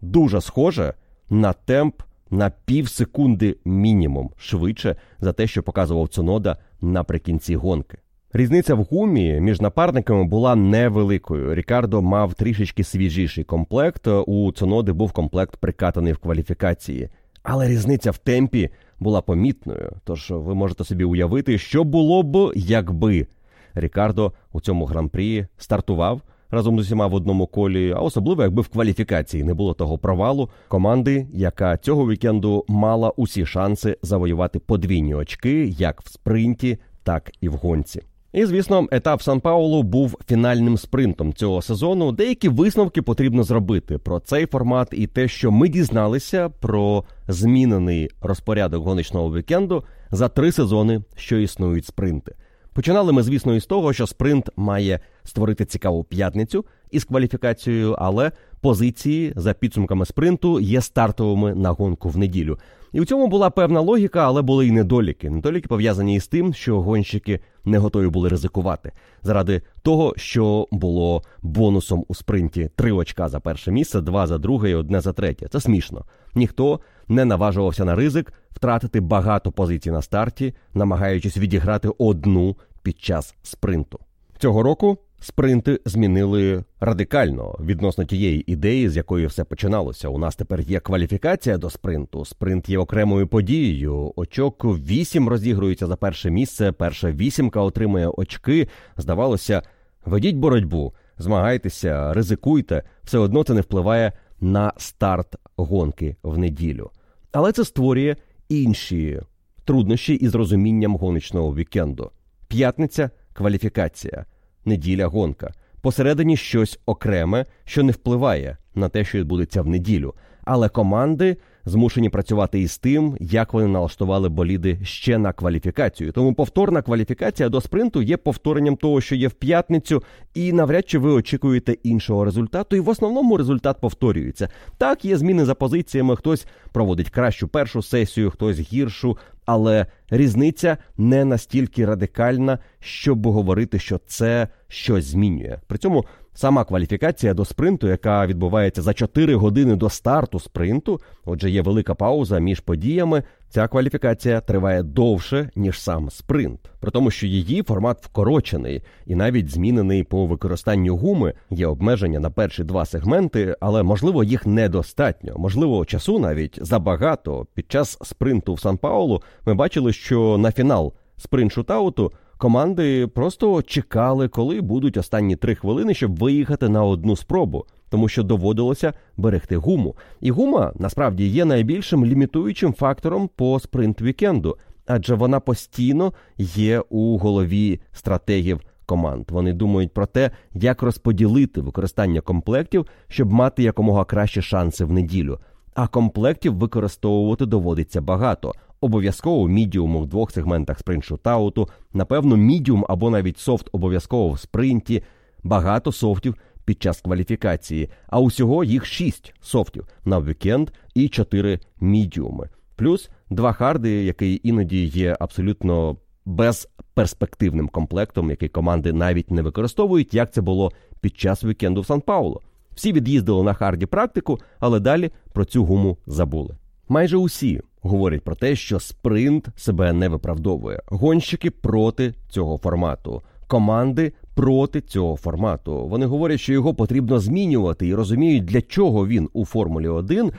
[0.00, 0.94] Дуже схоже
[1.32, 7.98] на темп на пів секунди мінімум швидше за те, що показував Цунода наприкінці гонки.
[8.32, 11.54] Різниця в гумі між напарниками була невеликою.
[11.54, 14.08] Рікардо мав трішечки свіжіший комплект.
[14.26, 17.08] У Цуноди був комплект прикатаний в кваліфікації.
[17.42, 18.70] Але різниця в темпі
[19.00, 19.92] була помітною.
[20.04, 23.26] Тож ви можете собі уявити, що було б, якби
[23.74, 26.20] Рікардо у цьому гран-прі стартував
[26.52, 30.50] разом з усіма в одному колі, а особливо якби в кваліфікації не було того провалу
[30.68, 37.48] команди, яка цього вікенду мала усі шанси завоювати подвійні очки як в спринті, так і
[37.48, 38.02] в гонці.
[38.32, 42.12] І, звісно, етап Сан Паулу був фінальним спринтом цього сезону.
[42.12, 48.84] Деякі висновки потрібно зробити про цей формат і те, що ми дізналися про змінений розпорядок
[48.84, 52.34] гоночного вікенду за три сезони, що існують спринти.
[52.74, 59.32] Починали ми, звісно, із того, що спринт має створити цікаву п'ятницю із кваліфікацією, але позиції
[59.36, 62.58] за підсумками спринту є стартовими на гонку в неділю.
[62.92, 65.30] І у цьому була певна логіка, але були й недоліки.
[65.30, 68.92] Недоліки пов'язані із тим, що гонщики не готові були ризикувати
[69.22, 74.70] заради того, що було бонусом у спринті три очка за перше місце, два за друге
[74.70, 75.48] і одне за третє.
[75.48, 76.04] Це смішно.
[76.34, 83.34] Ніхто не наважувався на ризик втратити багато позицій на старті, намагаючись відіграти одну під час
[83.42, 83.98] спринту.
[84.38, 90.08] Цього року спринти змінили радикально відносно тієї ідеї, з якої все починалося.
[90.08, 92.24] У нас тепер є кваліфікація до спринту.
[92.24, 94.12] Спринт є окремою подією.
[94.16, 96.72] Очок вісім розігрується за перше місце.
[96.72, 98.68] Перша вісімка отримує очки.
[98.96, 99.62] Здавалося,
[100.06, 102.82] ведіть боротьбу, змагайтеся, ризикуйте.
[103.04, 106.90] Все одно це не впливає на старт гонки в неділю.
[107.32, 108.16] Але це створює
[108.60, 109.20] інші
[109.64, 112.10] труднощі із розумінням гоночного вікенду.
[112.48, 114.24] П'ятниця кваліфікація
[114.64, 115.54] неділя гонка.
[115.80, 120.14] Посередині щось окреме, що не впливає на те, що відбудеться в неділю.
[120.44, 126.12] Але команди змушені працювати із тим, як вони налаштували боліди ще на кваліфікацію.
[126.12, 130.02] Тому повторна кваліфікація до спринту є повторенням того, що є в п'ятницю,
[130.34, 132.76] і навряд чи ви очікуєте іншого результату.
[132.76, 134.48] І в основному результат повторюється.
[134.78, 136.16] Так, є зміни за позиціями.
[136.16, 139.18] Хтось проводить кращу першу сесію, хтось гіршу.
[139.46, 145.58] Але різниця не настільки радикальна, щоб говорити, що це щось змінює.
[145.66, 146.04] При цьому
[146.34, 151.94] Сама кваліфікація до спринту, яка відбувається за 4 години до старту спринту, отже, є велика
[151.94, 153.22] пауза між подіями.
[153.48, 159.50] Ця кваліфікація триває довше ніж сам спринт, при тому, що її формат вкорочений і навіть
[159.50, 161.34] змінений по використанню гуми.
[161.50, 165.34] Є обмеження на перші два сегменти, але можливо їх недостатньо.
[165.38, 167.46] Можливо, часу навіть забагато.
[167.54, 172.12] Під час спринту в Сан Паулу ми бачили, що на фінал спринт шутауту
[172.42, 178.22] Команди просто чекали, коли будуть останні три хвилини, щоб виїхати на одну спробу, тому що
[178.22, 179.96] доводилося берегти гуму.
[180.20, 187.80] І гума насправді є найбільшим лімітуючим фактором по спринт-вікенду, адже вона постійно є у голові
[187.92, 189.30] стратегів команд.
[189.30, 195.38] Вони думають про те, як розподілити використання комплектів, щоб мати якомога кращі шанси в неділю.
[195.74, 198.54] А комплектів використовувати доводиться багато.
[198.82, 205.02] Обов'язково мідіум у двох сегментах спринт-шутауту, напевно, мідіум або навіть soft обов'язково в спринті,
[205.42, 212.48] багато софтів під час кваліфікації, а усього їх шість софтів на вікенд і чотири мідіуми.
[212.76, 220.32] Плюс два харди, який іноді є абсолютно безперспективним комплектом, який команди навіть не використовують, як
[220.32, 222.40] це було під час вікенду в Сан Пауло.
[222.74, 226.56] Всі від'їздили на харді практику, але далі про цю гуму забули.
[226.88, 230.82] Майже усі говорять про те, що спринт себе не виправдовує.
[230.86, 235.86] Гонщики проти цього формату, команди проти цього формату.
[235.86, 240.32] Вони говорять, що його потрібно змінювати і розуміють, для чого він у Формулі 1,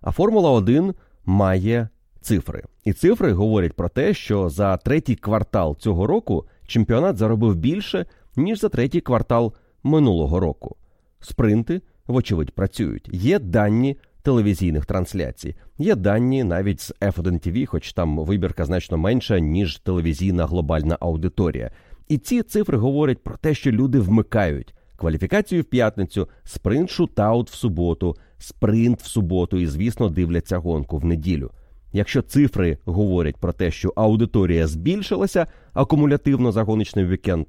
[0.00, 0.94] а Формула 1
[1.24, 1.88] має
[2.20, 2.62] цифри.
[2.84, 8.60] І цифри говорять про те, що за третій квартал цього року чемпіонат заробив більше, ніж
[8.60, 10.76] за третій квартал минулого року.
[11.20, 13.08] Спринти, вочевидь, працюють.
[13.12, 13.96] Є дані
[14.26, 15.54] телевізійних трансляцій.
[15.78, 21.70] Є дані навіть з F1 TV, хоч там вибірка значно менша, ніж телевізійна глобальна аудиторія.
[22.08, 27.54] І ці цифри говорять про те, що люди вмикають кваліфікацію в п'ятницю, спринт шутаут в
[27.54, 31.50] суботу, спринт в суботу і, звісно, дивляться гонку в неділю.
[31.92, 37.46] Якщо цифри говорять про те, що аудиторія збільшилася акумулятивно за гоночний вікенд,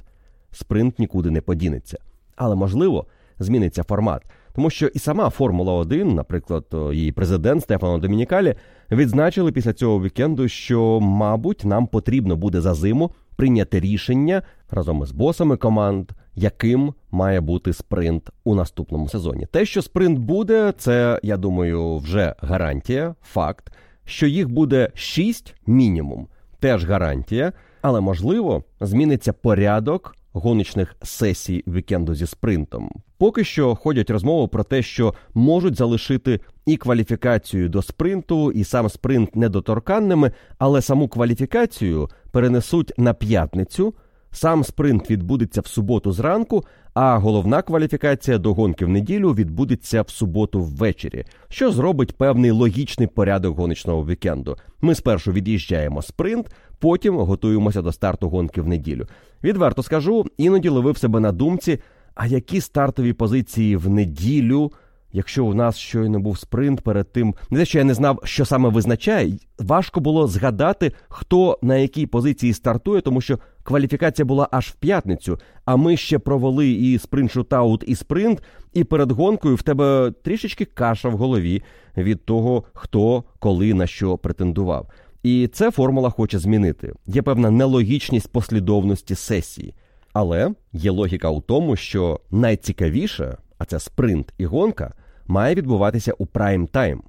[0.51, 1.97] спринт нікуди не подінеться.
[2.35, 3.07] Але можливо
[3.39, 4.25] зміниться формат.
[4.57, 8.55] Тому що і сама Формула 1, наприклад, її президент Стефано Домінікалі,
[8.91, 14.41] відзначили після цього вікенду, що, мабуть, нам потрібно буде за зиму прийняти рішення
[14.71, 19.45] разом із босами команд, яким має бути спринт у наступному сезоні.
[19.51, 23.71] Те, що спринт буде, це я думаю, вже гарантія, факт,
[24.05, 26.27] що їх буде 6 мінімум,
[26.59, 32.91] теж гарантія, але можливо зміниться порядок гоночних сесій вікенду зі спринтом.
[33.17, 38.89] Поки що ходять розмови про те, що можуть залишити і кваліфікацію до спринту, і сам
[38.89, 43.93] спринт недоторканними, але саму кваліфікацію перенесуть на п'ятницю.
[44.31, 46.63] Сам спринт відбудеться в суботу зранку,
[46.93, 53.07] а головна кваліфікація до гонки в неділю відбудеться в суботу ввечері, що зробить певний логічний
[53.07, 54.57] порядок гоночного вікенду.
[54.81, 59.07] Ми спершу від'їжджаємо спринт, потім готуємося до старту гонки в неділю.
[59.43, 61.79] Відверто скажу, іноді ловив себе на думці,
[62.15, 64.71] а які стартові позиції в неділю
[65.11, 68.45] Якщо у нас щойно був спринт перед тим, не те, що я не знав, що
[68.45, 74.67] саме визначає, важко було згадати, хто на якій позиції стартує, тому що кваліфікація була аж
[74.67, 75.39] в п'ятницю.
[75.65, 80.65] А ми ще провели і спринт шутаут, і спринт, і перед гонкою в тебе трішечки
[80.65, 81.63] каша в голові
[81.97, 84.89] від того, хто коли на що претендував.
[85.27, 86.93] І це формула хоче змінити.
[87.07, 89.73] Є певна нелогічність послідовності сесії,
[90.13, 94.93] але є логіка у тому, що найцікавіше а це спринт і гонка,
[95.27, 96.99] має відбуватися у прайм-тайм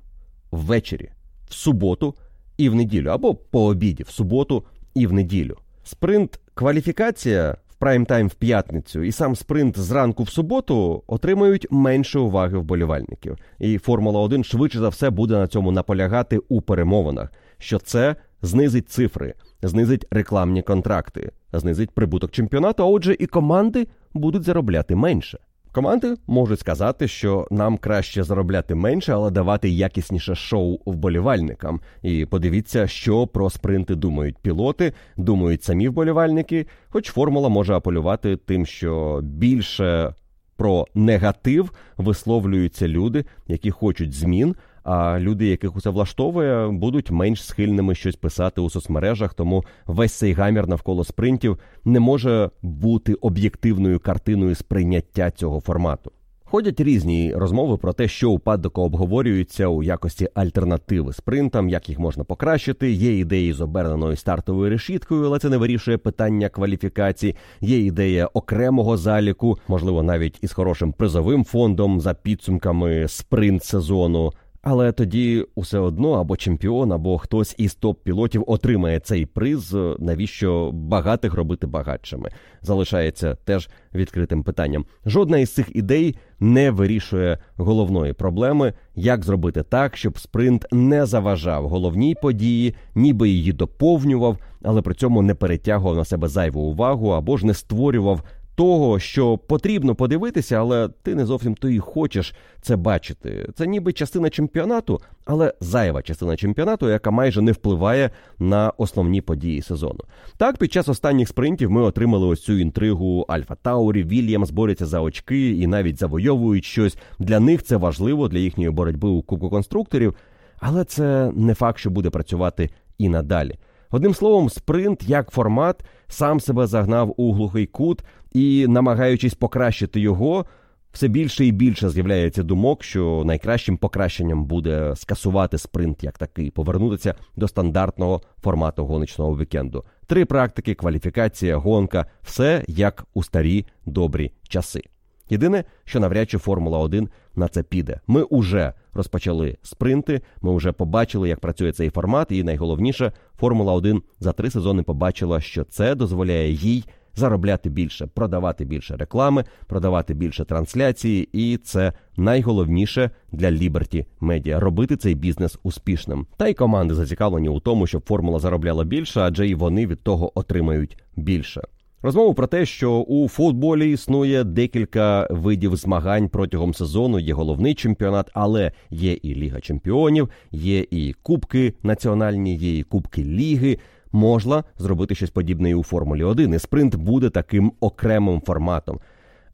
[0.50, 1.10] ввечері,
[1.48, 2.14] в суботу
[2.56, 4.64] і в неділю, або по обіді, в суботу
[4.94, 5.56] і в неділю.
[5.84, 12.58] Спринт кваліфікація в прайм-тайм в п'ятницю і сам спринт зранку в суботу отримають менше уваги
[12.58, 13.36] вболівальників.
[13.58, 18.88] І Формула 1 швидше за все буде на цьому наполягати у перемовинах, що це знизить
[18.88, 22.82] цифри, знизить рекламні контракти, знизить прибуток чемпіонату.
[22.82, 25.38] А отже, і команди будуть заробляти менше.
[25.72, 31.80] Команди можуть сказати, що нам краще заробляти менше, але давати якісніше шоу вболівальникам.
[32.02, 36.66] І подивіться, що про спринти думають пілоти, думають самі вболівальники.
[36.88, 40.14] Хоч формула може апелювати тим, що більше
[40.56, 44.56] про негатив висловлюються люди, які хочуть змін.
[44.90, 49.34] А люди, яких усе влаштовує, будуть менш схильними щось писати у соцмережах.
[49.34, 56.12] Тому весь цей гамір навколо спринтів не може бути об'єктивною картиною сприйняття цього формату.
[56.44, 61.98] Ходять різні розмови про те, що у паддоку обговорюються у якості альтернативи спринтам, як їх
[61.98, 62.90] можна покращити.
[62.92, 67.36] Є ідеї з оберненою стартовою решіткою, але це не вирішує питання кваліфікації.
[67.60, 74.32] Є ідея окремого заліку, можливо, навіть із хорошим призовим фондом за підсумками спринт сезону.
[74.62, 79.76] Але тоді усе одно або чемпіон, або хтось із топ-пілотів отримає цей приз.
[79.98, 82.30] Навіщо багатих робити багатшими?
[82.62, 84.84] Залишається теж відкритим питанням.
[85.06, 91.68] Жодна із цих ідей не вирішує головної проблеми, як зробити так, щоб спринт не заважав
[91.68, 97.36] головній події, ніби її доповнював, але при цьому не перетягував на себе зайву увагу або
[97.36, 98.22] ж не створював
[98.58, 103.50] того, що потрібно подивитися, але ти не зовсім то і хочеш це бачити.
[103.54, 109.62] Це ніби частина чемпіонату, але зайва частина чемпіонату, яка майже не впливає на основні події
[109.62, 110.00] сезону.
[110.36, 115.00] Так, під час останніх спринтів ми отримали ось цю інтригу Альфа Таурі, Вільямс борються за
[115.00, 116.98] очки і навіть завойовують щось.
[117.18, 120.14] Для них це важливо для їхньої боротьби у кубку конструкторів,
[120.60, 123.58] але це не факт, що буде працювати і надалі.
[123.90, 128.02] Одним словом, спринт як формат сам себе загнав у глухий кут
[128.32, 130.46] і, намагаючись покращити його,
[130.92, 137.14] все більше і більше з'являється думок, що найкращим покращенням буде скасувати спринт як такий, повернутися
[137.36, 139.84] до стандартного формату гоночного вікенду.
[140.06, 144.82] Три практики, кваліфікація, гонка все як у старі добрі часи.
[145.30, 148.00] Єдине, що навряд чи Формула 1 на це піде.
[148.06, 154.02] Ми вже розпочали спринти, ми вже побачили, як працює цей формат, і найголовніше, Формула 1
[154.20, 156.84] за три сезони побачила, що це дозволяє їй
[157.18, 164.96] заробляти більше, продавати більше реклами, продавати більше трансляції, і це найголовніше для Liberty Media– робити
[164.96, 166.26] цей бізнес успішним.
[166.36, 170.38] Та й команди зацікавлені у тому, щоб формула заробляла більше, адже і вони від того
[170.38, 171.62] отримають більше.
[172.02, 177.18] Розмову про те, що у футболі існує декілька видів змагань протягом сезону.
[177.18, 183.24] Є головний чемпіонат, але є і Ліга Чемпіонів, є і Кубки національні, є і Кубки
[183.24, 183.78] Ліги.
[184.12, 189.00] Можна зробити щось подібне і у Формулі 1, і спринт буде таким окремим форматом.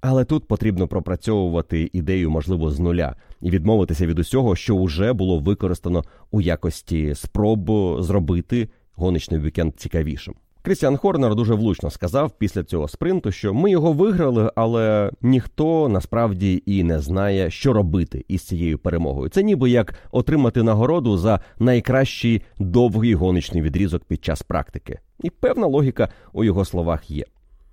[0.01, 5.39] Але тут потрібно пропрацьовувати ідею, можливо, з нуля і відмовитися від усього, що вже було
[5.39, 7.71] використано у якості спроб
[8.03, 10.35] зробити гоночний вікенд цікавішим.
[10.65, 16.63] Крістіан Хорнер дуже влучно сказав після цього спринту, що ми його виграли, але ніхто насправді
[16.67, 19.29] і не знає, що робити із цією перемогою.
[19.29, 24.99] Це ніби як отримати нагороду за найкращий довгий гоночний відрізок під час практики.
[25.23, 27.25] І певна логіка у його словах є.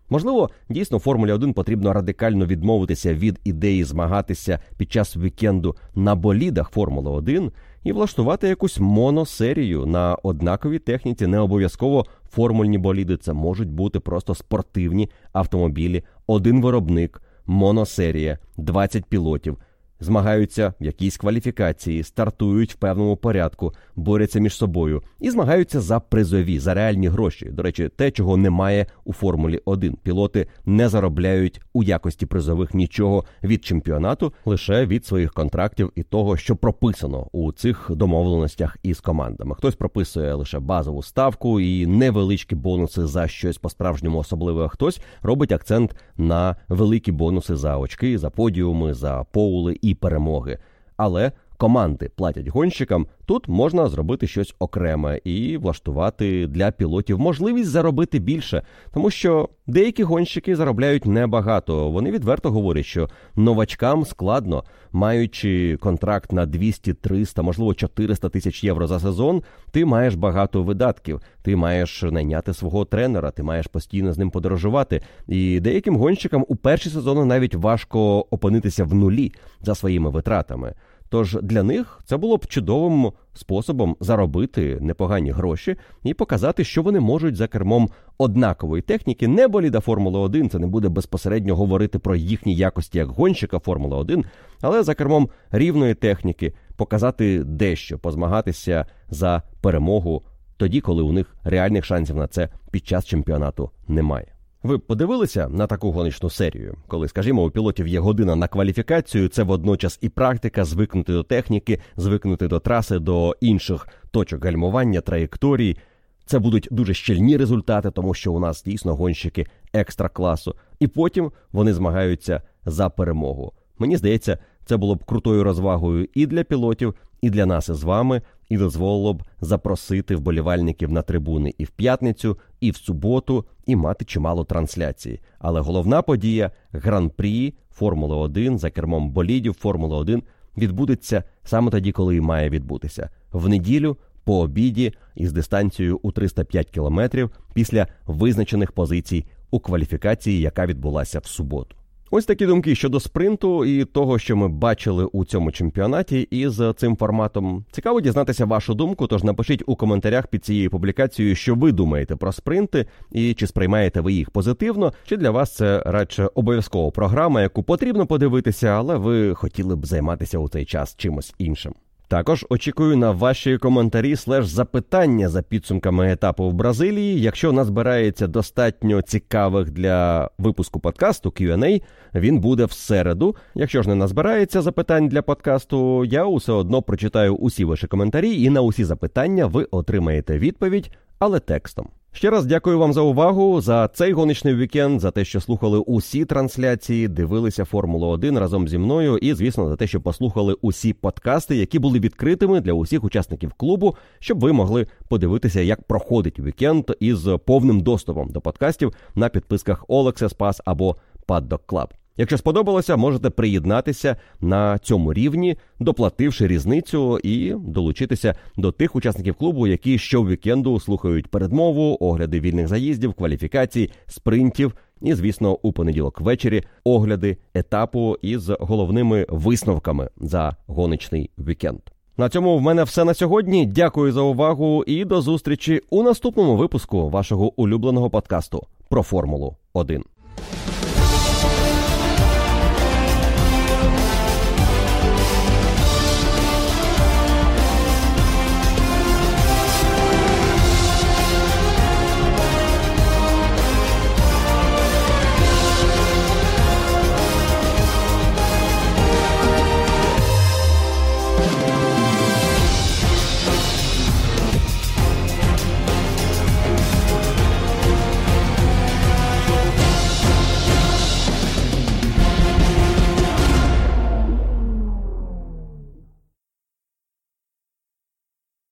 [0.09, 6.69] Можливо, дійсно Формулі 1 потрібно радикально відмовитися від ідеї змагатися під час вікенду на болідах
[6.69, 7.51] Формули 1
[7.83, 11.27] і влаштувати якусь моносерію на однаковій техніці.
[11.27, 13.17] Не обов'язково формульні боліди.
[13.17, 19.57] Це можуть бути просто спортивні автомобілі, один виробник, моносерія, 20 пілотів
[20.01, 26.59] змагаються в якійсь кваліфікації, стартують в певному порядку, борються між собою і змагаються за призові,
[26.59, 27.45] за реальні гроші.
[27.45, 29.95] До речі, те, чого немає у Формулі 1.
[30.03, 36.37] Пілоти не заробляють у якості призових нічого від чемпіонату, лише від своїх контрактів і того,
[36.37, 39.55] що прописано у цих домовленостях із командами.
[39.55, 44.69] Хтось прописує лише базову ставку і невеличкі бонуси за щось по справжньому особливе.
[44.69, 50.57] Хтось робить акцент на великі бонуси за очки, за подіуми, за поули і перемоги.
[50.97, 51.31] Але
[51.61, 58.61] команди платять гонщикам, тут можна зробити щось окреме і влаштувати для пілотів можливість заробити більше,
[58.93, 61.89] тому що деякі гонщики заробляють небагато.
[61.89, 68.87] Вони відверто говорять, що новачкам складно, маючи контракт на 200, 300, можливо 400 тисяч євро
[68.87, 69.43] за сезон.
[69.71, 75.01] Ти маєш багато видатків, ти маєш найняти свого тренера, ти маєш постійно з ним подорожувати.
[75.27, 80.73] І деяким гонщикам у перші сезони навіть важко опинитися в нулі за своїми витратами.
[81.11, 86.99] Тож для них це було б чудовим способом заробити непогані гроші і показати, що вони
[86.99, 92.15] можуть за кермом однакової техніки, не боліда Формули 1, це не буде безпосередньо говорити про
[92.15, 94.25] їхні якості як гонщика Формули 1,
[94.61, 100.23] але за кермом рівної техніки показати дещо, позмагатися за перемогу
[100.57, 104.33] тоді, коли у них реальних шансів на це під час чемпіонату немає.
[104.63, 109.43] Ви подивилися на таку гоночну серію, коли, скажімо, у пілотів є година на кваліфікацію, це
[109.43, 115.77] водночас і практика, звикнути до техніки, звикнути до траси, до інших точок гальмування, траєкторій.
[116.25, 121.31] Це будуть дуже щільні результати, тому що у нас дійсно гонщики екстра класу, і потім
[121.51, 123.53] вони змагаються за перемогу.
[123.79, 128.21] Мені здається, це було б крутою розвагою і для пілотів, і для нас із вами,
[128.49, 134.05] і дозволило б запросити вболівальників на трибуни і в п'ятницю, і в суботу, і мати
[134.05, 135.19] чимало трансляцій.
[135.39, 140.23] Але головна подія гран-прі Формули 1 за кермом болідів Формули 1
[140.57, 143.97] відбудеться саме тоді, коли і має відбутися в неділю.
[144.23, 151.25] По обіді із дистанцією у 305 кілометрів після визначених позицій у кваліфікації, яка відбулася в
[151.25, 151.75] суботу.
[152.13, 156.97] Ось такі думки щодо спринту і того, що ми бачили у цьому чемпіонаті, із цим
[156.97, 159.07] форматом цікаво дізнатися вашу думку.
[159.07, 164.01] Тож напишіть у коментарях під цією публікацією, що ви думаєте про спринти, і чи сприймаєте
[164.01, 169.35] ви їх позитивно, чи для вас це радше обов'язкова програма, яку потрібно подивитися, але ви
[169.35, 171.73] хотіли б займатися у цей час чимось іншим.
[172.11, 177.21] Також очікую на ваші коментарі слеш запитання за підсумками етапу в Бразилії.
[177.21, 181.81] Якщо назбирається достатньо цікавих для випуску подкасту Q&A,
[182.15, 183.35] він буде в середу.
[183.55, 188.49] Якщо ж не назбирається запитань для подкасту, я усе одно прочитаю усі ваші коментарі, і
[188.49, 191.87] на усі запитання ви отримаєте відповідь, але текстом.
[192.13, 196.25] Ще раз дякую вам за увагу за цей гоночний вікенд, за те, що слухали усі
[196.25, 201.55] трансляції, дивилися Формулу 1 разом зі мною, і звісно за те, що послухали усі подкасти,
[201.55, 207.27] які були відкритими для усіх учасників клубу, щоб ви могли подивитися, як проходить вікенд із
[207.45, 210.95] повним доступом до подкастів на підписках All Access або
[211.27, 212.00] Paddock Club.
[212.17, 219.67] Якщо сподобалося, можете приєднатися на цьому рівні, доплативши різницю і долучитися до тих учасників клубу,
[219.67, 224.73] які щовікенду слухають передмову, огляди вільних заїздів, кваліфікацій, спринтів.
[225.01, 231.79] І, звісно, у понеділок ввечері огляди етапу із головними висновками за гоночний вікенд.
[232.17, 233.65] На цьому в мене все на сьогодні.
[233.65, 240.03] Дякую за увагу і до зустрічі у наступному випуску вашого улюбленого подкасту про Формулу 1.